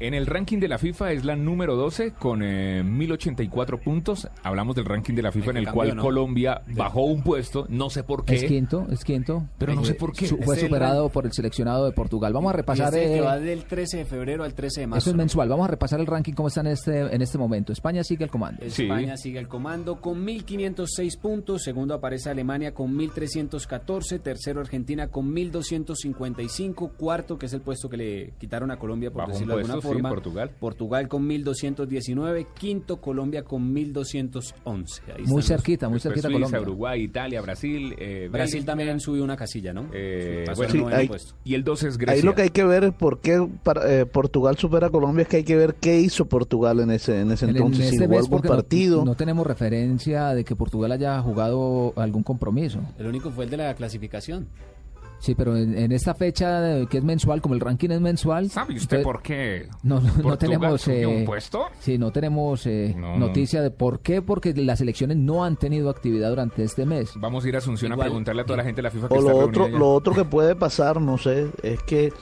En 0.00 0.14
el 0.14 0.26
ranking 0.26 0.58
de 0.58 0.68
la 0.68 0.78
FIFA 0.78 1.10
es 1.12 1.24
la 1.24 1.34
número 1.34 1.74
12 1.74 2.12
con 2.12 2.42
eh, 2.44 2.84
1084 2.84 3.80
puntos. 3.80 4.28
Hablamos 4.44 4.76
del 4.76 4.84
ranking 4.84 5.14
de 5.14 5.22
la 5.22 5.32
FIFA 5.32 5.50
en 5.50 5.56
el 5.56 5.70
cual 5.72 5.96
¿no? 5.96 6.02
Colombia 6.02 6.62
bajó 6.68 7.02
un 7.02 7.22
puesto, 7.24 7.66
no 7.68 7.90
sé 7.90 8.04
por 8.04 8.24
qué. 8.24 8.36
Es 8.36 8.44
quinto, 8.44 8.86
es 8.92 9.02
quinto. 9.04 9.48
Pero 9.58 9.74
no 9.74 9.84
sé 9.84 9.94
por 9.94 10.12
qué. 10.12 10.28
Su- 10.28 10.36
fue 10.38 10.54
Es 10.54 10.62
el 10.62 10.68
superado 10.68 11.08
por 11.08 11.26
el 11.26 11.32
seleccionado 11.32 11.84
de 11.84 11.90
Portugal. 11.90 12.32
Vamos 12.32 12.50
a 12.50 12.56
repasar. 12.56 12.94
este 12.94 13.08
que 13.08 13.18
eh, 13.18 13.20
va 13.22 13.40
del 13.40 13.64
13 13.64 13.96
de 13.98 14.04
febrero 14.04 14.44
al 14.44 14.54
13 14.54 14.82
de 14.82 14.86
marzo. 14.86 15.00
eso 15.00 15.10
es 15.10 15.16
mensual. 15.16 15.48
Vamos 15.48 15.64
a 15.64 15.70
repasar 15.72 15.98
el 15.98 16.06
ranking 16.06 16.32
cómo 16.32 16.46
está 16.46 16.60
en 16.60 16.68
este, 16.68 17.00
en 17.00 17.20
este 17.20 17.36
momento. 17.36 17.72
España 17.72 18.04
sigue 18.04 18.22
el 18.24 18.30
comando. 18.30 18.62
Sí. 18.68 18.82
España 18.84 19.16
sigue 19.16 19.40
el 19.40 19.48
comando 19.48 20.00
con 20.00 20.24
1.506 20.24 21.18
puntos, 21.18 21.62
segundo 21.64 21.94
aparece 21.94 22.30
Alemania 22.30 22.72
con 22.72 22.96
1.314, 22.96 24.20
tercero 24.20 24.60
Argentina 24.60 25.08
con 25.08 25.34
1.255, 25.34 26.92
cuarto 26.96 27.36
que 27.36 27.46
es 27.46 27.52
el 27.52 27.62
puesto 27.62 27.88
que 27.88 27.96
le 27.96 28.32
quitaron 28.38 28.70
a 28.70 28.78
Colombia 28.78 29.10
por 29.10 29.26
decirlo 29.26 29.56
de 29.56 29.62
alguna 29.62 29.80
puesto, 29.88 29.96
sí, 29.98 30.02
forma, 30.02 30.08
Portugal. 30.10 30.50
Portugal 30.60 31.08
con 31.08 31.28
1.219, 31.28 32.46
quinto 32.58 33.00
Colombia 33.00 33.42
con 33.42 33.74
1.211. 33.74 35.02
Ahí 35.16 35.24
Muy 35.26 35.42
cerquita, 35.42 35.88
muy 35.88 36.00
cerquita 36.00 36.28
Suiza, 36.28 36.32
Colombia. 36.38 36.60
Uruguay, 36.60 37.02
Italia, 37.02 37.40
Brasil. 37.40 37.94
eh, 37.98 38.28
Brasil 38.30 38.54
Bélgica, 38.60 38.66
también 38.66 39.00
subió 39.00 39.24
una 39.24 39.36
casilla, 39.36 39.72
¿no? 39.72 39.86
eh, 39.92 40.44
bueno, 40.56 40.72
Sí, 40.72 40.84
hay- 40.92 41.10
y 41.44 41.54
el 41.54 41.64
12 41.64 41.88
es 41.88 41.98
Grecia. 41.98 42.14
Ahí 42.14 42.22
lo 42.22 42.34
que 42.34 42.42
hay 42.42 42.50
que 42.50 42.64
ver 42.64 42.84
es 42.84 42.92
por 42.94 43.20
qué 43.20 43.46
para- 43.62 43.90
eh, 44.00 44.06
Portugal 44.06 44.56
supera 44.56 44.88
a 44.88 44.90
Colombia, 44.90 45.22
es 45.22 45.28
que 45.28 45.38
hay 45.38 45.44
que 45.44 45.56
ver 45.56 45.74
qué 45.74 46.00
hizo 46.00 46.26
Portugal 46.26 46.80
en 46.80 46.90
ese, 46.90 47.20
en 47.20 47.30
ese 47.32 47.44
En- 47.46 47.50
en 47.50 47.56
entonces, 47.56 47.88
si 47.88 47.94
este 47.96 48.06
jugó 48.06 48.18
algún 48.18 48.30
porque 48.30 48.48
no- 48.48 48.54
partido. 48.54 49.04
No, 49.04 49.14
tenemos 49.14 49.46
referencia 49.46 50.28
de 50.34 50.44
que 50.44 50.54
Portugal 50.56 50.92
haya 50.92 51.20
jugado 51.22 51.92
algún 51.96 52.22
compromiso. 52.22 52.80
El 52.98 53.06
único 53.06 53.30
fue 53.30 53.44
el 53.44 53.50
de 53.50 53.56
la 53.58 53.74
clasificación. 53.74 54.48
Sí, 55.20 55.34
pero 55.34 55.56
en, 55.56 55.76
en 55.76 55.90
esta 55.92 56.14
fecha 56.14 56.86
que 56.88 56.98
es 56.98 57.04
mensual, 57.04 57.40
como 57.42 57.54
el 57.54 57.60
ranking 57.60 57.90
es 57.90 58.00
mensual. 58.00 58.50
¿Sabe 58.50 58.74
usted 58.74 58.98
entonces- 58.98 59.04
por 59.04 59.22
qué? 59.22 59.68
No, 59.82 60.00
no, 60.00 60.38
tenemos. 60.38 60.86
eh, 60.88 61.06
un 61.06 61.24
puesto? 61.24 61.66
Sí, 61.80 61.98
no 61.98 62.12
tenemos 62.12 62.64
eh, 62.66 62.94
No, 62.96 63.12
no. 63.18 63.26
noticia 63.26 63.60
de 63.60 63.70
por 63.70 64.00
qué, 64.00 64.22
porque 64.22 64.54
las 64.54 64.80
elecciones 64.80 65.16
no 65.16 65.44
han 65.44 65.56
tenido 65.56 65.90
actividad 65.90 66.28
durante 66.30 66.62
este 66.62 66.86
mes. 66.86 67.10
Vamos 67.16 67.44
a 67.44 67.48
ir 67.48 67.54
a 67.56 67.58
Asunción 67.58 67.92
Igual- 67.92 68.06
a 68.06 68.10
preguntarle 68.10 68.42
a 68.42 68.44
toda 68.44 68.58
la 68.58 68.64
gente 68.64 68.76
de 68.78 68.82
la 68.84 68.90
FIFA 68.90 69.08
que 69.08 69.14
O 69.14 69.18
está 69.18 69.30
lo 69.32 69.38
otro, 69.38 69.64
allá. 69.64 69.78
lo 69.78 69.90
otro 69.92 70.14
que 70.14 70.24
puede 70.24 70.54
pasar, 70.54 71.00
no 71.00 71.18
sé, 71.18 71.48
es 71.62 71.82
que 71.82 72.12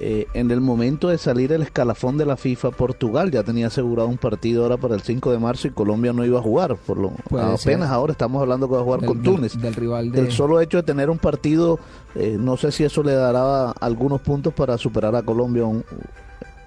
eh, 0.00 0.26
en 0.34 0.50
el 0.50 0.60
momento 0.60 1.08
de 1.08 1.18
salir 1.18 1.52
el 1.52 1.62
escalafón 1.62 2.18
de 2.18 2.26
la 2.26 2.36
FIFA, 2.36 2.70
Portugal 2.72 3.30
ya 3.30 3.42
tenía 3.44 3.68
asegurado 3.68 4.08
un 4.08 4.16
partido 4.18 4.62
ahora 4.64 4.76
para 4.76 4.94
el 4.94 5.02
5 5.02 5.30
de 5.32 5.38
marzo 5.38 5.68
y 5.68 5.70
Colombia 5.70 6.12
no 6.12 6.24
iba 6.24 6.38
a 6.38 6.42
jugar. 6.42 6.76
Por 6.76 6.98
lo, 6.98 7.12
apenas 7.30 7.60
ser. 7.60 7.82
ahora 7.84 8.12
estamos 8.12 8.42
hablando 8.42 8.68
que 8.68 8.74
va 8.74 8.80
a 8.80 8.84
jugar 8.84 9.00
Del- 9.00 9.08
con 9.08 9.22
del- 9.22 9.34
Túnez. 9.34 9.56
del 9.60 9.74
rival 9.74 10.10
de- 10.12 10.20
El 10.20 10.32
solo 10.32 10.60
hecho 10.60 10.78
de 10.78 10.82
tener 10.82 11.10
un 11.10 11.18
partido, 11.18 11.78
eh, 12.14 12.36
no 12.38 12.56
sé 12.56 12.72
si 12.72 12.82
eso 12.84 13.02
le 13.02 13.12
dará 13.14 13.70
algunos 13.70 14.20
puntos 14.20 14.52
para 14.52 14.76
superar 14.78 15.14
a 15.14 15.22
Colombia 15.22 15.64
un- 15.64 15.84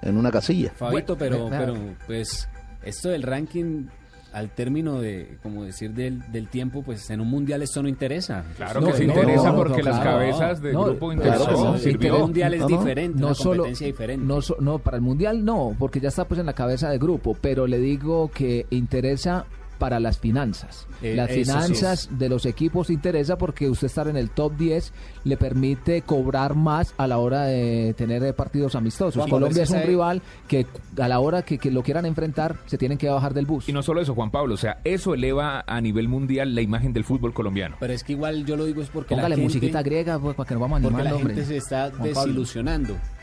en 0.02 0.16
una 0.16 0.30
casilla. 0.30 0.72
Fabito, 0.76 1.16
pero, 1.18 1.48
Bueno, 1.48 1.56
pero 1.58 1.74
pues 2.06 2.48
esto 2.82 3.08
del 3.10 3.22
ranking 3.24 3.86
al 4.32 4.50
término 4.50 5.00
de, 5.00 5.38
como 5.42 5.64
decir, 5.64 5.92
del, 5.94 6.20
del 6.30 6.48
tiempo, 6.48 6.82
pues 6.82 7.08
en 7.10 7.20
un 7.20 7.28
mundial 7.28 7.62
esto 7.62 7.82
no 7.82 7.88
interesa. 7.88 8.44
Claro 8.56 8.80
No, 8.80 8.88
que 8.88 8.92
se 8.94 9.06
no, 9.06 9.14
interesa 9.14 9.50
no, 9.50 9.56
porque 9.56 9.82
no, 9.82 9.88
las 9.90 10.00
claro. 10.00 10.18
cabezas 10.18 10.60
de 10.62 10.72
No, 10.72 10.84
grupo 10.84 11.08
claro, 11.10 11.14
interesó, 11.40 11.64
no, 11.64 11.74
el 11.74 11.80
sirvió. 11.80 12.18
mundial 12.18 12.54
es 12.54 12.66
diferente, 12.66 13.18
no 13.20 13.26
una 13.28 13.34
solo 13.34 13.50
competencia 13.62 13.86
diferente. 13.86 14.26
no, 14.26 14.42
so- 14.42 14.56
no 14.60 14.78
para 14.78 14.96
el 14.98 15.02
mundial 15.02 15.44
no 15.44 15.74
porque 15.78 16.00
ya 16.00 16.08
está 16.08 16.26
pues 16.26 16.38
en 16.40 16.46
la 16.46 16.52
cabeza 16.52 16.90
de 16.90 16.98
grupo 16.98 17.36
pero 17.40 17.66
le 17.66 17.78
digo 17.78 18.30
que 18.30 18.66
interesa 18.70 19.46
para 19.78 20.00
las 20.00 20.18
finanzas. 20.18 20.86
Eh, 21.02 21.14
las 21.14 21.30
sí 21.30 21.44
finanzas 21.44 22.08
de 22.18 22.28
los 22.28 22.44
equipos 22.46 22.90
interesa 22.90 23.38
porque 23.38 23.68
usted 23.68 23.86
estar 23.86 24.08
en 24.08 24.16
el 24.16 24.30
top 24.30 24.56
10 24.56 24.92
le 25.24 25.36
permite 25.36 26.02
cobrar 26.02 26.54
más 26.54 26.94
a 26.98 27.06
la 27.06 27.18
hora 27.18 27.44
de 27.44 27.94
tener 27.96 28.34
partidos 28.34 28.74
amistosos. 28.74 29.14
Juan, 29.16 29.30
Colombia 29.30 29.62
es 29.62 29.70
un 29.70 29.76
sabe- 29.76 29.86
rival 29.86 30.22
que 30.46 30.66
a 31.00 31.08
la 31.08 31.20
hora 31.20 31.42
que, 31.42 31.58
que 31.58 31.70
lo 31.70 31.82
quieran 31.82 32.06
enfrentar 32.06 32.56
se 32.66 32.78
tienen 32.78 32.98
que 32.98 33.08
bajar 33.08 33.34
del 33.34 33.46
bus. 33.46 33.68
Y 33.68 33.72
no 33.72 33.82
solo 33.82 34.00
eso, 34.00 34.14
Juan 34.14 34.30
Pablo, 34.30 34.54
o 34.54 34.58
sea, 34.58 34.80
eso 34.84 35.14
eleva 35.14 35.64
a 35.66 35.80
nivel 35.80 36.08
mundial 36.08 36.54
la 36.54 36.60
imagen 36.62 36.92
del 36.92 37.04
fútbol 37.04 37.32
colombiano. 37.32 37.76
Pero 37.80 37.92
es 37.92 38.02
que 38.04 38.12
igual 38.12 38.44
yo 38.44 38.56
lo 38.56 38.64
digo 38.64 38.82
es 38.82 38.88
porque 38.88 39.14
póngale 39.14 39.30
la 39.30 39.36
gente, 39.36 39.44
musiquita 39.44 39.82
griega 39.82 40.18
pues, 40.18 40.34
para 40.36 40.48
que 40.48 40.54
nos 40.54 40.60
vamos 40.60 40.80
porque 40.82 40.94
animando 40.96 41.10
la 41.10 41.16
hombre 41.16 41.34
gente 41.34 41.48
se 41.48 41.56
está 41.58 41.90
Juan 41.96 42.12
Pablo. 42.12 42.32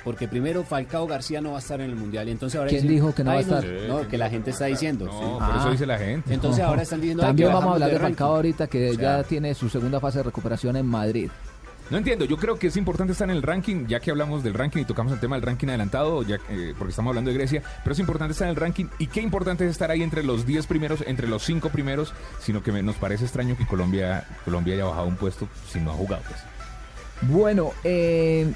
Porque 0.06 0.28
primero 0.30 0.64
Falcao 0.64 1.06
García 1.08 1.42
no 1.42 1.50
va 1.52 1.58
a 1.58 1.60
estar 1.60 1.82
en 1.82 1.90
el 1.90 1.96
mundial 1.98 2.30
y 2.30 2.32
entonces 2.32 2.58
ahora 2.58 2.70
¿Quién 2.70 2.84
dicen, 2.84 2.96
dijo 2.96 3.14
que 3.14 3.24
no 3.26 3.32
va 3.32 3.36
a 3.36 3.40
"Ay, 3.40 3.44
estar? 3.44 3.66
No, 3.90 4.08
que 4.08 4.18
la 4.18 4.30
gente 4.30 4.52
está 4.52 4.66
diciendo. 4.66 5.06
No, 5.06 5.12
sí. 5.12 5.26
por 5.26 5.42
Ah. 5.42 5.58
eso 5.60 5.72
dice 5.72 5.86
la 5.86 5.98
gente. 5.98 6.34
Entonces 6.34 6.64
ahora 6.64 6.82
están 6.84 7.02
diciendo 7.02 7.24
"Ay, 7.24 7.30
también 7.30 7.50
vamos 7.52 7.72
a 7.72 7.74
hablar 7.74 7.90
de 7.90 7.98
ranking". 7.98 8.16
Falcao 8.16 8.36
ahorita 8.36 8.68
que 8.68 8.92
O 8.92 8.94
sea, 8.94 9.18
ya 9.18 9.24
tiene 9.24 9.54
su 9.56 9.68
segunda 9.68 10.00
fase 10.00 10.20
de 10.20 10.24
recuperación 10.24 10.78
en 10.78 10.86
Madrid 10.86 11.30
No 11.90 11.98
entiendo, 11.98 12.26
yo 12.26 12.38
creo 12.38 12.58
que 12.58 12.66
es 12.68 12.78
importante 12.78 13.14
estar 13.14 13.30
en 13.30 13.36
el 13.36 13.44
ranking, 13.44 13.86
ya 13.88 14.00
que 14.00 14.10
hablamos 14.10 14.44
del 14.44 14.56
ranking 14.56 14.82
y 14.82 14.86
tocamos 14.86 15.14
el 15.14 15.20
tema 15.20 15.36
del 15.36 15.44
ranking 15.44 15.68
adelantado, 15.68 16.24
ya 16.24 16.40
que- 16.40 16.74
porque 16.78 16.90
estamos 16.90 17.12
hablando 17.12 17.30
de 17.30 17.38
Grecia, 17.38 17.62
pero 17.84 17.94
es 17.94 18.00
importante 18.00 18.32
estar 18.34 18.48
en 18.48 18.52
el 18.52 18.56
ranking 18.56 18.86
y 18.98 19.06
qué 19.06 19.22
importante 19.22 19.66
es 19.66 19.70
estar 19.72 19.92
ahí 19.92 20.02
entre 20.02 20.24
los 20.24 20.48
10 20.48 20.66
primeros, 20.66 21.04
entre 21.06 21.28
los 21.28 21.44
5 21.44 21.70
primeros, 21.70 22.14
sino 22.40 22.64
que 22.64 22.72
me- 22.72 22.82
nos 22.82 22.96
parece 22.96 23.26
extraño 23.26 23.56
que 23.56 23.68
Colombia, 23.68 24.26
Colombia 24.46 24.74
haya 24.76 24.86
bajado 24.86 25.08
un 25.08 25.16
puesto 25.16 25.48
si 25.72 25.80
no 25.80 25.92
ha 25.92 25.94
jugado. 25.96 26.24
Pues. 26.28 26.40
bueno 27.32 27.72
eh, 27.84 28.52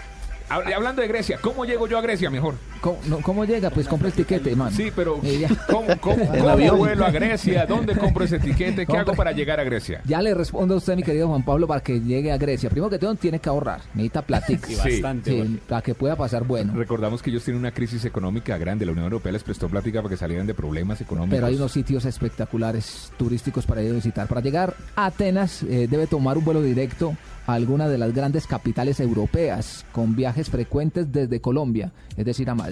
Hablando 0.49 1.01
de 1.01 1.07
Grecia, 1.07 1.39
¿cómo 1.41 1.65
llego 1.65 1.87
yo 1.87 1.97
a 1.97 2.01
Grecia 2.01 2.29
mejor? 2.29 2.55
¿Cómo, 2.81 2.97
no, 3.07 3.19
¿cómo 3.21 3.45
llega? 3.45 3.69
Pues 3.69 3.87
compra 3.87 4.07
el 4.07 4.13
tiquete, 4.13 4.55
man. 4.55 4.71
Sí, 4.71 4.91
pero 4.95 5.19
Eh. 5.23 5.47
¿cómo, 5.67 5.87
cómo, 5.99 6.25
cómo 6.39 6.77
vuelo 6.77 7.05
a 7.05 7.11
Grecia? 7.11 7.65
¿Dónde 7.65 7.95
compro 7.95 8.23
ese 8.25 8.39
tiquete? 8.39 8.85
¿Qué 8.85 8.97
hago 8.97 9.13
para 9.13 9.31
llegar 9.31 9.59
a 9.59 9.63
Grecia? 9.63 10.01
Ya 10.05 10.21
le 10.21 10.33
respondo 10.33 10.75
a 10.75 10.77
usted, 10.77 10.95
mi 10.95 11.03
querido 11.03 11.27
Juan 11.27 11.43
Pablo, 11.43 11.67
para 11.67 11.81
que 11.81 11.99
llegue 11.99 12.31
a 12.31 12.37
Grecia. 12.37 12.69
Primero 12.69 12.89
que 12.89 12.99
todo, 12.99 13.13
tiene 13.15 13.39
que 13.39 13.49
ahorrar. 13.49 13.81
Necesita 13.93 14.21
platica. 14.21 14.67
Sí. 14.67 14.75
bastante. 14.75 15.31
Sí, 15.31 15.59
para 15.67 15.81
que 15.81 15.93
pueda 15.95 16.15
pasar 16.15 16.45
bueno. 16.45 16.73
Recordamos 16.75 17.21
que 17.21 17.29
ellos 17.29 17.43
tienen 17.43 17.59
una 17.59 17.71
crisis 17.71 18.05
económica 18.05 18.57
grande. 18.57 18.85
La 18.85 18.91
Unión 18.91 19.05
Europea 19.05 19.31
les 19.31 19.43
prestó 19.43 19.67
plática 19.67 20.01
para 20.01 20.09
que 20.11 20.17
salieran 20.17 20.47
de 20.47 20.53
problemas 20.53 21.01
económicos. 21.01 21.35
Pero 21.35 21.47
hay 21.47 21.55
unos 21.55 21.71
sitios 21.71 22.05
espectaculares 22.05 23.11
turísticos 23.17 23.65
para 23.65 23.81
a 23.81 23.83
visitar. 23.83 24.27
Para 24.27 24.41
llegar 24.41 24.75
a 24.95 25.07
Atenas 25.07 25.63
eh, 25.63 25.87
debe 25.89 26.07
tomar 26.07 26.37
un 26.37 26.45
vuelo 26.45 26.61
directo 26.61 27.15
a 27.47 27.53
alguna 27.53 27.87
de 27.87 27.97
las 27.97 28.13
grandes 28.13 28.45
capitales 28.45 28.99
europeas, 28.99 29.85
con 29.91 30.15
viajes 30.15 30.49
frecuentes 30.49 31.11
desde 31.11 31.41
Colombia, 31.41 31.91
es 32.15 32.25
decir, 32.25 32.47
a 32.49 32.55
Madrid. 32.55 32.68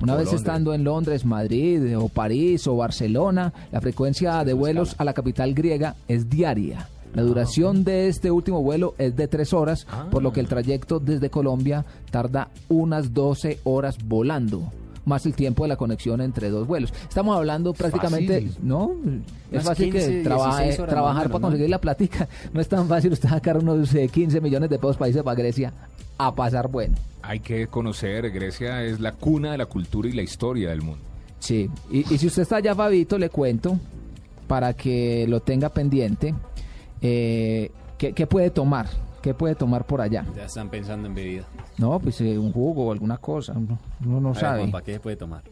Una 0.00 0.14
O 0.14 0.16
vez 0.16 0.26
Londres. 0.26 0.40
estando 0.40 0.74
en 0.74 0.84
Londres, 0.84 1.24
Madrid 1.24 1.96
o 1.96 2.08
París 2.08 2.66
o 2.66 2.76
Barcelona, 2.76 3.52
la 3.70 3.80
frecuencia 3.80 4.42
de 4.44 4.52
vuelos 4.52 4.96
a 4.98 5.04
la 5.04 5.14
capital 5.14 5.54
griega 5.54 5.94
es 6.08 6.28
diaria. 6.28 6.88
La 7.14 7.22
duración 7.22 7.84
de 7.84 8.08
este 8.08 8.30
último 8.30 8.62
vuelo 8.62 8.94
es 8.98 9.14
de 9.16 9.28
tres 9.28 9.52
horas, 9.52 9.86
por 10.10 10.22
lo 10.22 10.32
que 10.32 10.40
el 10.40 10.48
trayecto 10.48 10.98
desde 10.98 11.28
Colombia 11.28 11.84
tarda 12.10 12.48
unas 12.68 13.12
12 13.12 13.60
horas 13.64 13.98
volando, 14.02 14.72
más 15.04 15.26
el 15.26 15.34
tiempo 15.34 15.64
de 15.64 15.68
la 15.68 15.76
conexión 15.76 16.20
entre 16.20 16.48
dos 16.50 16.66
vuelos. 16.66 16.92
Estamos 17.08 17.36
hablando 17.36 17.72
prácticamente, 17.72 18.42
Fácil. 18.42 18.56
¿no? 18.62 18.92
Es 19.50 19.64
fácil 19.64 19.90
15, 19.92 20.08
que 20.10 20.22
traba- 20.22 20.56
16 20.58 20.78
horas 20.80 20.90
trabajar 20.94 21.28
para 21.30 21.40
conseguir 21.42 21.70
la 21.70 21.80
platica. 21.80 22.28
No 22.52 22.60
es 22.60 22.68
tan 22.68 22.86
fácil 22.88 23.12
usted 23.12 23.28
sacar 23.28 23.58
unos 23.58 23.94
eh, 23.94 24.08
15 24.08 24.40
millones 24.40 24.70
de 24.70 24.78
pesos 24.78 24.96
para 24.96 25.08
irse 25.08 25.22
para 25.22 25.34
Grecia 25.36 25.72
a 26.18 26.34
pasar 26.34 26.68
bueno. 26.68 26.94
Hay 27.22 27.40
que 27.40 27.66
conocer, 27.68 28.30
Grecia 28.30 28.82
es 28.84 29.00
la 29.00 29.12
cuna 29.12 29.52
de 29.52 29.58
la 29.58 29.66
cultura 29.66 30.08
y 30.08 30.12
la 30.12 30.22
historia 30.22 30.70
del 30.70 30.82
mundo. 30.82 31.02
Sí, 31.40 31.68
y, 31.90 32.00
y 32.14 32.18
si 32.18 32.26
usted 32.28 32.42
está 32.42 32.56
allá, 32.56 32.74
Fabito, 32.74 33.18
le 33.18 33.28
cuento, 33.28 33.78
para 34.46 34.74
que 34.74 35.26
lo 35.28 35.40
tenga 35.40 35.68
pendiente, 35.68 36.34
eh, 37.00 37.70
¿qué, 37.98 38.12
qué 38.12 38.26
puede 38.26 38.50
tomar? 38.50 38.86
¿Qué 39.22 39.34
puede 39.34 39.54
tomar 39.54 39.86
por 39.86 40.00
allá? 40.00 40.26
Ya 40.36 40.46
están 40.46 40.68
pensando 40.68 41.06
en 41.08 41.14
bebida. 41.14 41.44
No, 41.78 41.98
pues 42.00 42.20
eh, 42.20 42.36
un 42.38 42.52
jugo 42.52 42.86
o 42.88 42.92
alguna 42.92 43.18
cosa, 43.18 43.52
uno, 43.56 43.78
uno 44.04 44.20
no 44.20 44.28
A 44.30 44.32
ver, 44.32 44.40
sabe. 44.40 44.58
Juanpa, 44.60 44.82
¿qué 44.82 44.94
se 44.94 45.00
puede 45.00 45.16
tomar? 45.16 45.42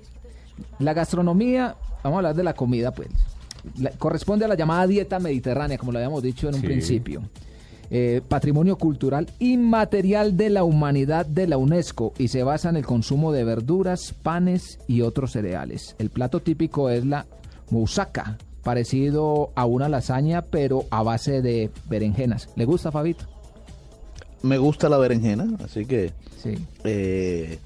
La 0.81 0.93
gastronomía, 0.93 1.77
vamos 2.03 2.17
a 2.17 2.19
hablar 2.19 2.35
de 2.35 2.43
la 2.45 2.55
comida, 2.55 2.91
pues. 2.93 3.09
La- 3.79 3.91
corresponde 3.91 4.45
a 4.45 4.49
la 4.49 4.55
llamada 4.57 4.87
dieta 4.87 5.19
mediterránea, 5.19 5.79
como 5.79 5.93
lo 5.93 5.99
habíamos 5.99 6.23
dicho 6.23 6.49
en 6.49 6.55
un 6.57 6.61
Sí. 6.63 6.67
principio. 6.67 7.23
Eh, 7.93 8.23
patrimonio 8.29 8.77
cultural 8.77 9.29
inmaterial 9.41 10.37
de 10.37 10.49
la 10.51 10.63
humanidad 10.65 11.27
de 11.27 11.47
la 11.49 11.57
UNESCO 11.57 12.13
y 12.19 12.29
se 12.29 12.43
basa 12.45 12.69
en 12.71 12.77
el 12.77 12.87
consumo 12.87 13.33
de 13.33 13.43
verduras, 13.45 14.15
panes 14.23 14.79
y 14.87 15.01
otros 15.03 15.33
cereales. 15.33 15.97
El 15.99 16.11
plato 16.11 16.41
típico 16.41 16.89
es 16.89 17.05
la 17.05 17.27
moussaka, 17.71 18.39
parecido 18.63 19.51
a 19.57 19.65
una 19.67 19.89
lasaña 19.89 20.43
pero 20.43 20.85
a 20.91 21.03
base 21.03 21.43
de 21.43 21.71
berenjenas. 21.89 22.49
¿Le 22.57 22.65
gusta, 22.65 22.93
Fabito? 22.93 23.25
Me 24.43 24.59
gusta 24.59 24.89
la 24.89 24.99
berenjena, 24.99 25.47
así 25.65 25.85
que 25.87 26.13
Sí. 26.43 26.55
eh, 26.85 27.59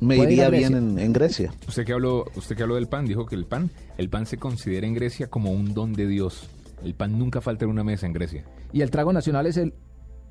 me 0.00 0.16
iría 0.16 0.50
bien 0.50 0.74
en, 0.74 0.98
en 0.98 1.12
Grecia. 1.12 1.52
Usted 1.68 1.84
que 1.84 1.92
habló, 1.92 2.24
usted 2.34 2.56
que 2.56 2.62
habló 2.64 2.74
del 2.74 2.88
pan, 2.88 3.06
dijo 3.06 3.26
que 3.26 3.36
el 3.36 3.44
pan, 3.46 3.70
el 3.98 4.08
pan 4.08 4.26
se 4.26 4.36
considera 4.38 4.86
en 4.86 4.94
Grecia 4.94 5.28
como 5.28 5.52
un 5.52 5.72
don 5.74 5.92
de 5.92 6.06
Dios. 6.08 6.48
El 6.82 6.94
pan 6.94 7.16
nunca 7.18 7.40
falta 7.40 7.64
en 7.64 7.70
una 7.70 7.84
mesa 7.84 8.06
en 8.06 8.12
Grecia. 8.12 8.44
Y 8.72 8.80
el 8.80 8.90
trago 8.90 9.12
nacional 9.12 9.46
es 9.46 9.56
el 9.56 9.72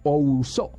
Ouzo. 0.03 0.71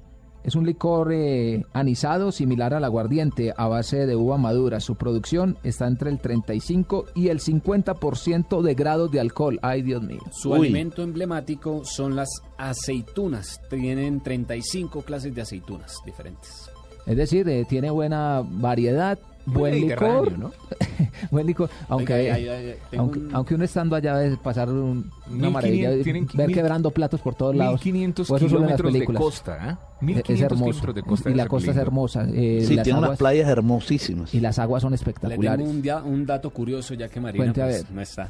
Es 0.44 0.56
un 0.56 0.66
licor 0.66 1.12
eh, 1.12 1.64
anisado 1.72 2.32
similar 2.32 2.75
al 2.75 2.84
aguardiente 2.84 3.54
a 3.56 3.68
base 3.68 4.06
de 4.06 4.16
uva 4.16 4.38
madura. 4.38 4.80
Su 4.80 4.96
producción 4.96 5.56
está 5.62 5.87
entre 5.87 6.11
el 6.11 6.18
35 6.18 7.06
y 7.14 7.28
el 7.28 7.38
50% 7.38 8.62
de 8.62 8.75
grados 8.75 9.11
de 9.12 9.20
alcohol. 9.20 9.61
Ay, 9.62 9.82
Dios 9.82 10.02
mío. 10.02 10.20
Su 10.32 10.50
Uy. 10.50 10.61
alimento 10.61 11.02
emblemático 11.02 11.84
son 11.84 12.16
las 12.16 12.28
aceitunas. 12.58 13.61
Tienen 13.70 14.20
35 14.20 15.02
clases 15.02 15.34
de 15.34 15.42
aceitunas 15.42 15.99
diferentes. 16.04 16.68
Es 17.06 17.16
decir, 17.16 17.49
eh, 17.49 17.64
tiene 17.68 17.90
buena 17.90 18.42
variedad 18.44 19.18
buen 19.46 19.75
licor. 19.75 20.38
¿no? 20.38 20.52
buen 21.30 21.46
licor. 21.46 21.70
Aunque, 21.88 22.76
aunque, 22.96 23.18
un- 23.18 23.30
aunque 23.34 23.54
uno 23.54 23.64
estando 23.64 23.96
allá 23.96 24.16
debe 24.18 24.37
pasar 24.37 24.68
un- 24.68 25.11
una 25.26 25.50
1500 25.50 25.52
maravilla. 25.52 26.02
tienen 26.04 26.26
ver 26.34 26.46
mil- 26.49 26.56
quebrando 26.56 26.90
platos 26.90 27.20
por 27.20 27.34
todos 27.34 27.54
lados. 27.56 27.75
1500 27.84 28.30
O 28.30 28.37
eso 28.37 28.49
solo 28.49 28.62
en 28.64 28.70
las 28.70 28.76
kilómetros 28.76 28.92
de 29.08 29.14
costa, 29.14 29.58
¿ah? 29.61 29.78
Es 30.00 30.02
1500 30.02 30.42
hermoso. 30.52 30.64
kilómetros 30.80 30.94
de 30.94 31.02
costa. 31.02 31.30
y 31.30 31.34
la 31.34 31.46
costa 31.46 31.70
es 31.70 31.76
lindo. 31.76 31.82
hermosa. 31.88 32.26
eh, 32.32 32.64
Sí, 32.66 32.75
las 32.75 32.84
tiene 32.84 32.99
unas 32.99 33.08
aguas- 33.08 33.18
playas 33.18 33.49
hermosísimas. 33.49 34.34
Y 34.34 34.40
las 34.40 34.58
aguas 34.58 34.82
son 34.82 34.92
Le 34.92 34.99
tengo 34.99 35.11
espectaculares. 35.11 35.66
un, 35.68 35.82
dia- 35.82 36.02
un 36.02 36.26
dato 36.26 36.50
curioso 36.50 36.94
ya 36.94 37.08
que 37.08 37.20
Marina 37.20 37.44
Cuente 37.44 37.62
a 37.62 37.66
pues, 37.66 37.82
ver. 37.84 37.92
no 37.92 38.00
está. 38.00 38.28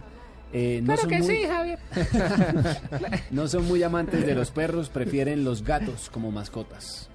Eh, 0.54 0.83
no 0.85 0.95
son 0.99 1.11
muy, 1.11 1.45
Javier. 1.45 1.78
No 3.31 3.49
son 3.49 3.66
muy 3.66 3.83
amantes 3.83 4.26
de 4.26 4.35
los 4.35 4.50
perros, 4.50 4.88
prefieren 4.90 5.45
los 5.45 5.62
gatos 5.64 6.11
como 6.11 6.31
mascotas. 6.31 7.09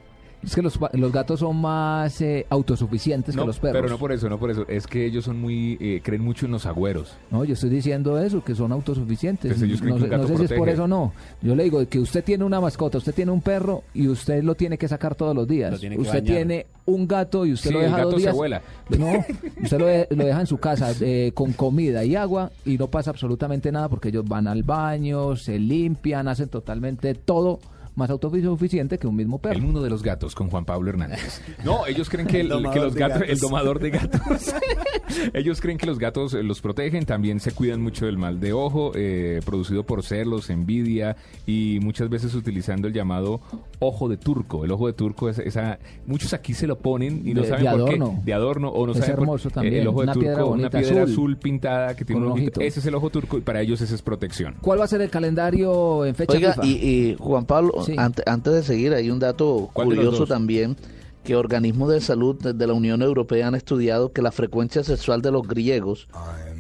Es 0.48 0.56
que 0.56 0.62
los, 0.62 0.78
pa- 0.78 0.90
los 0.94 1.12
gatos 1.12 1.42
son 1.42 1.58
más 1.58 2.22
eh, 2.22 2.46
autosuficientes 2.50 3.36
No, 3.36 3.42
que 3.44 3.48
los 3.48 3.60
perros. 3.60 3.82
pero 3.82 3.90
no 3.90 3.98
por 4.00 4.12
eso, 4.14 4.30
no 4.30 4.40
por 4.40 4.50
eso. 4.50 4.66
Es 4.70 4.88
que 4.88 5.06
ellos 5.06 5.26
son 5.26 5.42
muy, 5.42 5.78
eh, 5.82 6.02
creen 6.04 6.24
mucho 6.24 6.46
en 6.46 6.54
los 6.54 6.66
agüeros. 6.66 7.18
No, 7.30 7.44
yo 7.44 7.54
estoy 7.54 7.70
diciendo 7.70 8.18
eso, 8.18 8.42
que 8.44 8.56
son 8.56 8.72
autosuficientes. 8.72 9.52
Pues 9.52 9.62
ellos 9.62 9.82
creen 9.82 9.96
no 9.96 10.02
que 10.02 10.02
sé, 10.02 10.06
un 10.06 10.12
gato 10.22 10.24
no 10.24 10.38
sé 10.40 10.48
si 10.48 10.54
es 10.54 10.58
por 10.60 10.70
eso 10.70 10.84
o 10.86 10.88
no. 10.88 11.12
Yo 11.42 11.54
le 11.54 11.66
digo 11.66 11.86
que 11.90 12.00
usted 12.00 12.24
tiene 12.24 12.46
una 12.46 12.62
mascota, 12.62 12.98
usted 12.98 13.14
tiene 13.14 13.32
un 13.32 13.42
perro 13.42 13.84
y 13.94 14.08
usted 14.08 14.42
lo 14.42 14.56
tiene 14.56 14.78
que 14.78 14.88
sacar 14.88 15.16
todos 15.16 15.36
los 15.36 15.46
días. 15.48 15.72
Lo 15.74 15.80
tiene 15.80 15.96
que 15.98 16.02
usted 16.02 16.20
bañar. 16.24 16.36
tiene 16.38 16.66
un 16.86 17.08
gato 17.08 17.46
y 17.46 17.52
usted 17.52 17.70
Sí, 17.70 17.74
lo 17.74 17.80
el 17.82 17.86
deja 17.88 17.98
gato 17.98 18.10
dos 18.12 18.20
se 18.22 18.28
días. 18.28 18.36
vuela. 18.36 18.62
No, 18.98 19.12
usted 19.64 19.80
lo, 19.80 19.86
de- 19.86 20.08
lo 20.12 20.24
deja 20.26 20.40
en 20.40 20.48
su 20.48 20.58
casa 20.60 20.92
eh, 21.02 21.32
con 21.34 21.52
comida 21.52 22.06
y 22.06 22.16
agua 22.16 22.52
y 22.66 22.78
no 22.78 22.88
pasa 22.88 23.10
absolutamente 23.12 23.70
nada 23.72 23.90
porque 23.90 24.08
ellos 24.10 24.26
van 24.26 24.48
al 24.48 24.64
baño, 24.64 25.36
se 25.36 25.60
limpian, 25.60 26.30
hacen 26.30 26.48
totalmente 26.48 27.14
todo 27.16 27.60
más 27.98 28.10
autosuficiente 28.10 28.98
que 29.00 29.08
un 29.08 29.16
mismo 29.16 29.38
El 29.38 29.42
perro. 29.42 29.60
mundo 29.60 29.82
de 29.84 29.90
los 29.90 30.04
gatos 30.04 30.36
con 30.36 30.50
Juan 30.50 30.64
Pablo 30.66 30.90
Hernández. 30.90 31.42
No, 31.66 31.86
ellos 31.88 32.10
creen 32.10 32.28
que, 32.28 32.40
el, 32.42 32.52
El 32.52 32.70
que 32.72 32.80
los 32.80 32.96
gatos, 32.96 33.24
el 33.28 33.40
domador 33.40 33.80
de 33.80 33.90
gatos, 33.90 34.54
ellos 35.34 35.60
creen 35.62 35.78
que 35.78 35.86
los 35.86 35.98
gatos 36.00 36.34
los 36.34 36.62
protegen, 36.62 37.06
también 37.06 37.40
se 37.40 37.52
cuidan 37.52 37.82
mucho 37.82 38.06
del 38.06 38.18
mal 38.18 38.40
de 38.40 38.54
ojo, 38.54 38.92
eh, 38.96 39.42
producido 39.46 39.84
por 39.84 40.04
celos, 40.04 40.50
envidia 40.50 41.16
y 41.46 41.80
muchas 41.82 42.10
veces 42.10 42.34
utilizando 42.36 42.88
el 42.88 42.94
llamado 42.94 43.42
ojo 43.80 44.08
de 44.10 44.18
turco. 44.18 44.64
El 44.66 44.72
ojo 44.72 44.88
de 44.88 44.94
turco 44.94 45.30
es 45.30 45.40
esa, 45.40 45.80
muchos 46.06 46.34
aquí 46.34 46.54
se 46.54 46.68
lo 46.68 46.78
ponen 46.80 47.22
y 47.28 47.34
no 47.34 47.42
De- 47.42 47.48
saben 47.50 47.64
de 47.66 47.72
por 47.72 47.80
adorno. 47.82 48.16
qué, 48.20 48.26
de 48.26 48.34
adorno 48.34 48.70
o 48.70 48.86
no 48.86 48.92
Es 48.94 49.00
saben 49.00 49.16
por- 49.16 49.24
hermoso 49.24 49.48
eh, 49.50 49.52
también, 49.52 49.76
el 49.76 49.88
ojo 49.88 50.00
de 50.00 50.04
una 50.04 50.14
turco, 50.14 50.26
piedra 50.28 50.46
una 50.46 50.70
piedra 50.70 51.04
azul. 51.04 51.12
azul, 51.14 51.38
pintada 51.38 51.96
que 51.96 52.06
tiene 52.06 52.22
un 52.26 52.32
ojito. 52.32 52.62
Ese 52.62 52.80
es 52.80 52.86
el 52.86 52.96
ojo 52.96 53.10
turco 53.10 53.38
y 53.38 53.42
para 53.42 53.62
ellos 53.62 53.82
esa 53.82 53.96
es 53.96 54.02
protección. 54.02 54.56
¿Cuál 54.62 54.80
va 54.80 54.86
a 54.86 54.88
ser 54.88 55.02
el 55.02 55.10
calendario 55.10 56.06
en 56.06 56.16
fecha 56.16 56.34
Oiga, 56.34 56.54
FIFA? 56.54 56.66
y, 56.68 56.72
y 56.72 57.16
Juan 57.20 57.46
Pablo, 57.46 57.74
Sí. 57.88 57.96
ante- 57.98 58.24
antes 58.26 58.54
de 58.54 58.64
seguir, 58.64 58.94
hay 58.94 59.10
un 59.10 59.20
dato 59.20 59.70
¿Cuál 59.74 59.90
de 59.90 59.96
los 59.96 60.06
curioso 60.06 60.28
también, 60.28 60.76
que 61.24 61.36
organismos 61.36 61.90
de 61.92 62.00
salud 62.00 62.36
de 62.42 62.54
de 62.54 62.68
la 62.68 62.74
Unión 62.74 63.02
Europea 63.02 63.48
han 63.48 63.56
estudiado 63.56 64.12
que 64.14 64.22
la 64.22 64.32
frecuencia 64.32 64.84
sexual 64.84 65.22
de 65.22 65.32
los 65.32 65.46
griegos 65.48 66.08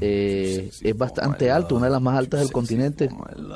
eh, 0.01 0.69
es 0.81 0.97
bastante 0.97 1.49
alta, 1.51 1.75
una 1.75 1.85
de 1.87 1.91
las 1.91 2.01
más 2.01 2.17
altas 2.17 2.39
del 2.41 2.51
continente. 2.51 3.09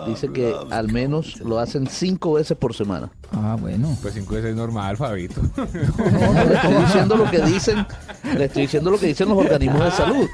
Dice 0.07 0.29
que 0.31 0.53
al 0.69 0.91
menos 0.91 1.39
lo 1.41 1.59
hacen 1.59 1.87
cinco 1.87 2.33
veces 2.33 2.57
por 2.57 2.73
semana. 2.73 3.11
Ah, 3.33 3.57
bueno. 3.59 3.95
Pues 4.01 4.13
cinco 4.13 4.35
veces 4.35 4.51
es 4.51 4.55
normal, 4.55 4.97
Fabito. 4.97 5.41
No, 6.11 6.33
no, 6.33 6.43
le 6.45 6.55
estoy 6.55 6.73
diciendo 6.85 7.15
lo 7.17 7.31
que 7.31 7.41
dicen, 7.43 7.85
le 8.37 8.45
estoy 8.45 8.61
diciendo 8.63 8.91
lo 8.91 8.99
que 8.99 9.07
dicen 9.07 9.29
los 9.29 9.37
organismos 9.37 9.83
de 9.85 9.91
salud. 9.91 10.27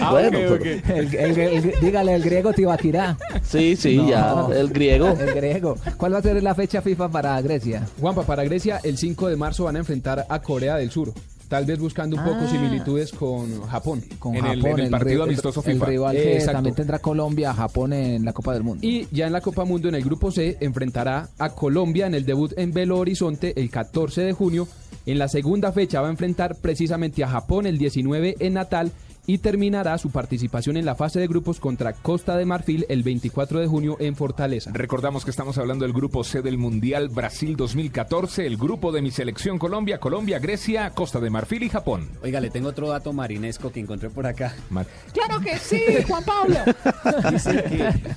Ah, 0.00 0.10
bueno, 0.12 0.28
ok, 0.38 0.44
pero- 0.44 0.54
ok. 0.54 0.64
El- 0.90 1.14
el- 1.14 1.38
el- 1.38 1.80
dígale 1.80 2.14
el 2.14 2.22
griego 2.22 2.52
Tibaquirá. 2.52 3.16
sí, 3.42 3.74
sí, 3.76 3.96
No. 3.96 4.08
ya, 4.08 4.46
el 4.56 4.68
griego. 4.68 5.08
El 5.18 5.34
griego. 5.34 5.76
¿Cuál 5.96 6.14
va 6.14 6.18
a 6.18 6.22
ser 6.22 6.42
la 6.42 6.54
fecha 6.54 6.80
FIFA 6.82 7.08
para 7.08 7.40
Grecia? 7.42 7.86
Juanpa, 8.00 8.22
para 8.22 8.44
Grecia, 8.44 8.80
el 8.84 8.96
5 8.96 9.28
de 9.28 9.36
marzo 9.36 9.64
van 9.64 9.76
a 9.76 9.78
enfrentar 9.80 10.24
a 10.28 10.40
Corea 10.40 10.76
del 10.76 10.90
Sur. 10.90 11.12
Tal 11.48 11.64
vez 11.64 11.78
buscando 11.78 12.16
un 12.16 12.24
poco 12.24 12.38
Ah. 12.42 12.50
similitudes 12.50 13.12
con 13.12 13.62
Japón. 13.68 14.02
Con 14.18 14.34
En 14.34 14.44
el- 14.46 14.60
Japón, 14.62 14.80
en 14.80 14.86
el 14.86 14.90
partido 14.90 15.22
amistoso 15.22 15.62
el 15.64 15.74
FIFA. 15.74 15.86
rival 15.86 16.16
que 16.16 16.32
Exacto. 16.34 16.52
también 16.52 16.74
tendrá 16.74 16.98
Colombia, 16.98 17.54
Japón 17.54 17.92
en 17.92 18.24
la 18.24 18.32
Copa 18.32 18.52
del 18.54 18.64
Mundo. 18.64 18.84
Y 18.86 19.06
ya 19.12 19.26
en 19.26 19.32
la 19.32 19.40
Copa 19.40 19.64
Mundo, 19.64 19.88
en 19.88 19.94
el 19.94 20.02
grupo 20.02 20.32
C, 20.32 20.56
enfrentará 20.60 21.28
a 21.38 21.50
Colombia 21.50 22.06
en 22.06 22.14
el 22.14 22.24
debut 22.26 22.52
en 22.56 22.72
Belo 22.72 22.98
Horizonte 22.98 23.52
el 23.60 23.70
14 23.70 24.22
de 24.22 24.32
junio. 24.32 24.66
En 25.06 25.18
la 25.20 25.28
segunda 25.28 25.70
fecha 25.70 26.00
va 26.00 26.08
a 26.08 26.10
enfrentar 26.10 26.56
precisamente 26.56 27.22
a 27.22 27.28
Japón 27.28 27.66
el 27.66 27.78
19 27.78 28.34
en 28.40 28.54
Natal 28.54 28.90
y 29.26 29.38
terminará 29.38 29.98
su 29.98 30.10
participación 30.10 30.76
en 30.76 30.84
la 30.84 30.94
fase 30.94 31.18
de 31.20 31.26
grupos 31.26 31.58
contra 31.60 31.92
Costa 31.92 32.36
de 32.36 32.44
Marfil 32.44 32.86
el 32.88 33.02
24 33.02 33.60
de 33.60 33.66
junio 33.66 33.96
en 34.00 34.14
Fortaleza. 34.16 34.70
Recordamos 34.72 35.24
que 35.24 35.30
estamos 35.30 35.58
hablando 35.58 35.84
del 35.84 35.92
grupo 35.92 36.22
C 36.24 36.42
del 36.42 36.58
Mundial 36.58 37.08
Brasil 37.08 37.56
2014, 37.56 38.46
el 38.46 38.56
grupo 38.56 38.92
de 38.92 39.02
mi 39.02 39.10
selección 39.10 39.58
Colombia, 39.58 39.98
Colombia, 39.98 40.38
Grecia, 40.38 40.90
Costa 40.90 41.18
de 41.20 41.30
Marfil 41.30 41.62
y 41.64 41.68
Japón. 41.68 42.08
Oiga, 42.22 42.40
le 42.40 42.50
tengo 42.50 42.68
otro 42.68 42.88
dato 42.88 43.12
marinesco 43.12 43.72
que 43.72 43.80
encontré 43.80 44.10
por 44.10 44.26
acá. 44.26 44.54
Mar- 44.70 44.86
Claro 45.12 45.40
que 45.40 45.58
sí, 45.58 45.80
Juan 46.06 46.24
Pablo. 46.24 46.56
Dice 47.32 47.64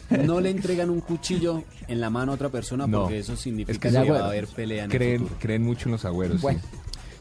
que 0.10 0.18
no 0.20 0.40
le 0.40 0.50
entregan 0.52 0.90
un 0.90 1.02
cuchillo 1.02 1.64
en 1.88 2.00
la 2.02 2.10
mano 2.10 2.32
a 2.32 2.36
otra 2.36 2.50
persona 2.50 2.86
No. 2.86 3.02
porque 3.02 3.20
eso 3.20 3.36
significa 3.36 3.72
Es 3.72 3.80
que 3.80 3.90
que, 3.90 4.12
va 4.12 4.20
a 4.20 4.26
haber 4.28 4.48
pelea 4.48 4.84
en 4.86 4.92
el 4.92 4.98
creen, 4.98 5.20
futuro. 5.22 5.40
creen 5.40 5.64
mucho 5.64 5.88
en 5.90 5.94
los 5.94 6.06
agüeros. 6.06 6.42
Bueno, 6.42 6.60
sí. 6.62 6.78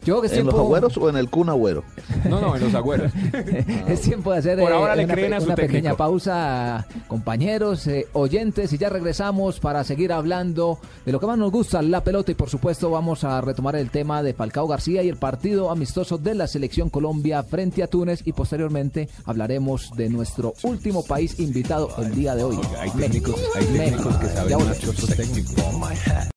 Yo 0.09 0.21
que 0.21 0.27
¿En 0.39 0.45
los 0.45 0.55
agüeros 0.55 0.97
o 0.97 1.09
en 1.09 1.17
el 1.17 1.29
Kun 1.29 1.49
Agüero? 1.49 1.83
No, 2.29 2.39
no, 2.41 2.55
en 2.55 2.63
los 2.63 2.73
agüeros. 2.75 3.11
es 3.87 4.01
tiempo 4.01 4.31
de 4.31 4.39
hacer 4.39 4.59
Por 4.59 4.71
eh, 4.71 4.75
ahora 4.75 4.95
le 4.95 5.05
una, 5.05 5.13
creen 5.13 5.29
pe- 5.31 5.35
a 5.35 5.39
su 5.39 5.45
una 5.45 5.55
pequeña 5.55 5.95
pausa, 5.95 6.85
compañeros, 7.07 7.87
eh, 7.87 8.07
oyentes, 8.13 8.73
y 8.73 8.77
ya 8.77 8.89
regresamos 8.89 9.59
para 9.59 9.83
seguir 9.83 10.11
hablando 10.11 10.79
de 11.05 11.11
lo 11.11 11.19
que 11.19 11.25
más 11.27 11.37
nos 11.37 11.51
gusta, 11.51 11.81
la 11.81 12.03
pelota, 12.03 12.31
y 12.31 12.35
por 12.35 12.49
supuesto 12.49 12.89
vamos 12.91 13.23
a 13.23 13.41
retomar 13.41 13.75
el 13.75 13.89
tema 13.89 14.21
de 14.23 14.33
Falcao 14.33 14.67
García 14.67 15.03
y 15.03 15.09
el 15.09 15.17
partido 15.17 15.69
amistoso 15.71 16.17
de 16.17 16.35
la 16.35 16.47
selección 16.47 16.89
Colombia 16.89 17.43
frente 17.43 17.83
a 17.83 17.87
Túnez, 17.87 18.21
y 18.25 18.33
posteriormente 18.33 19.09
hablaremos 19.25 19.91
de 19.95 20.09
nuestro 20.09 20.53
último 20.63 21.03
país 21.05 21.39
invitado 21.39 21.89
el 21.99 22.13
día 22.15 22.35
de 22.35 22.43
hoy. 22.43 22.59
Hay 22.79 22.89
técnicos, 22.91 23.35
hay 23.55 23.65
técnicos 23.65 24.15
que 24.17 24.27
saben 24.27 24.55
otros 24.55 25.07
técnicos. 25.15 25.55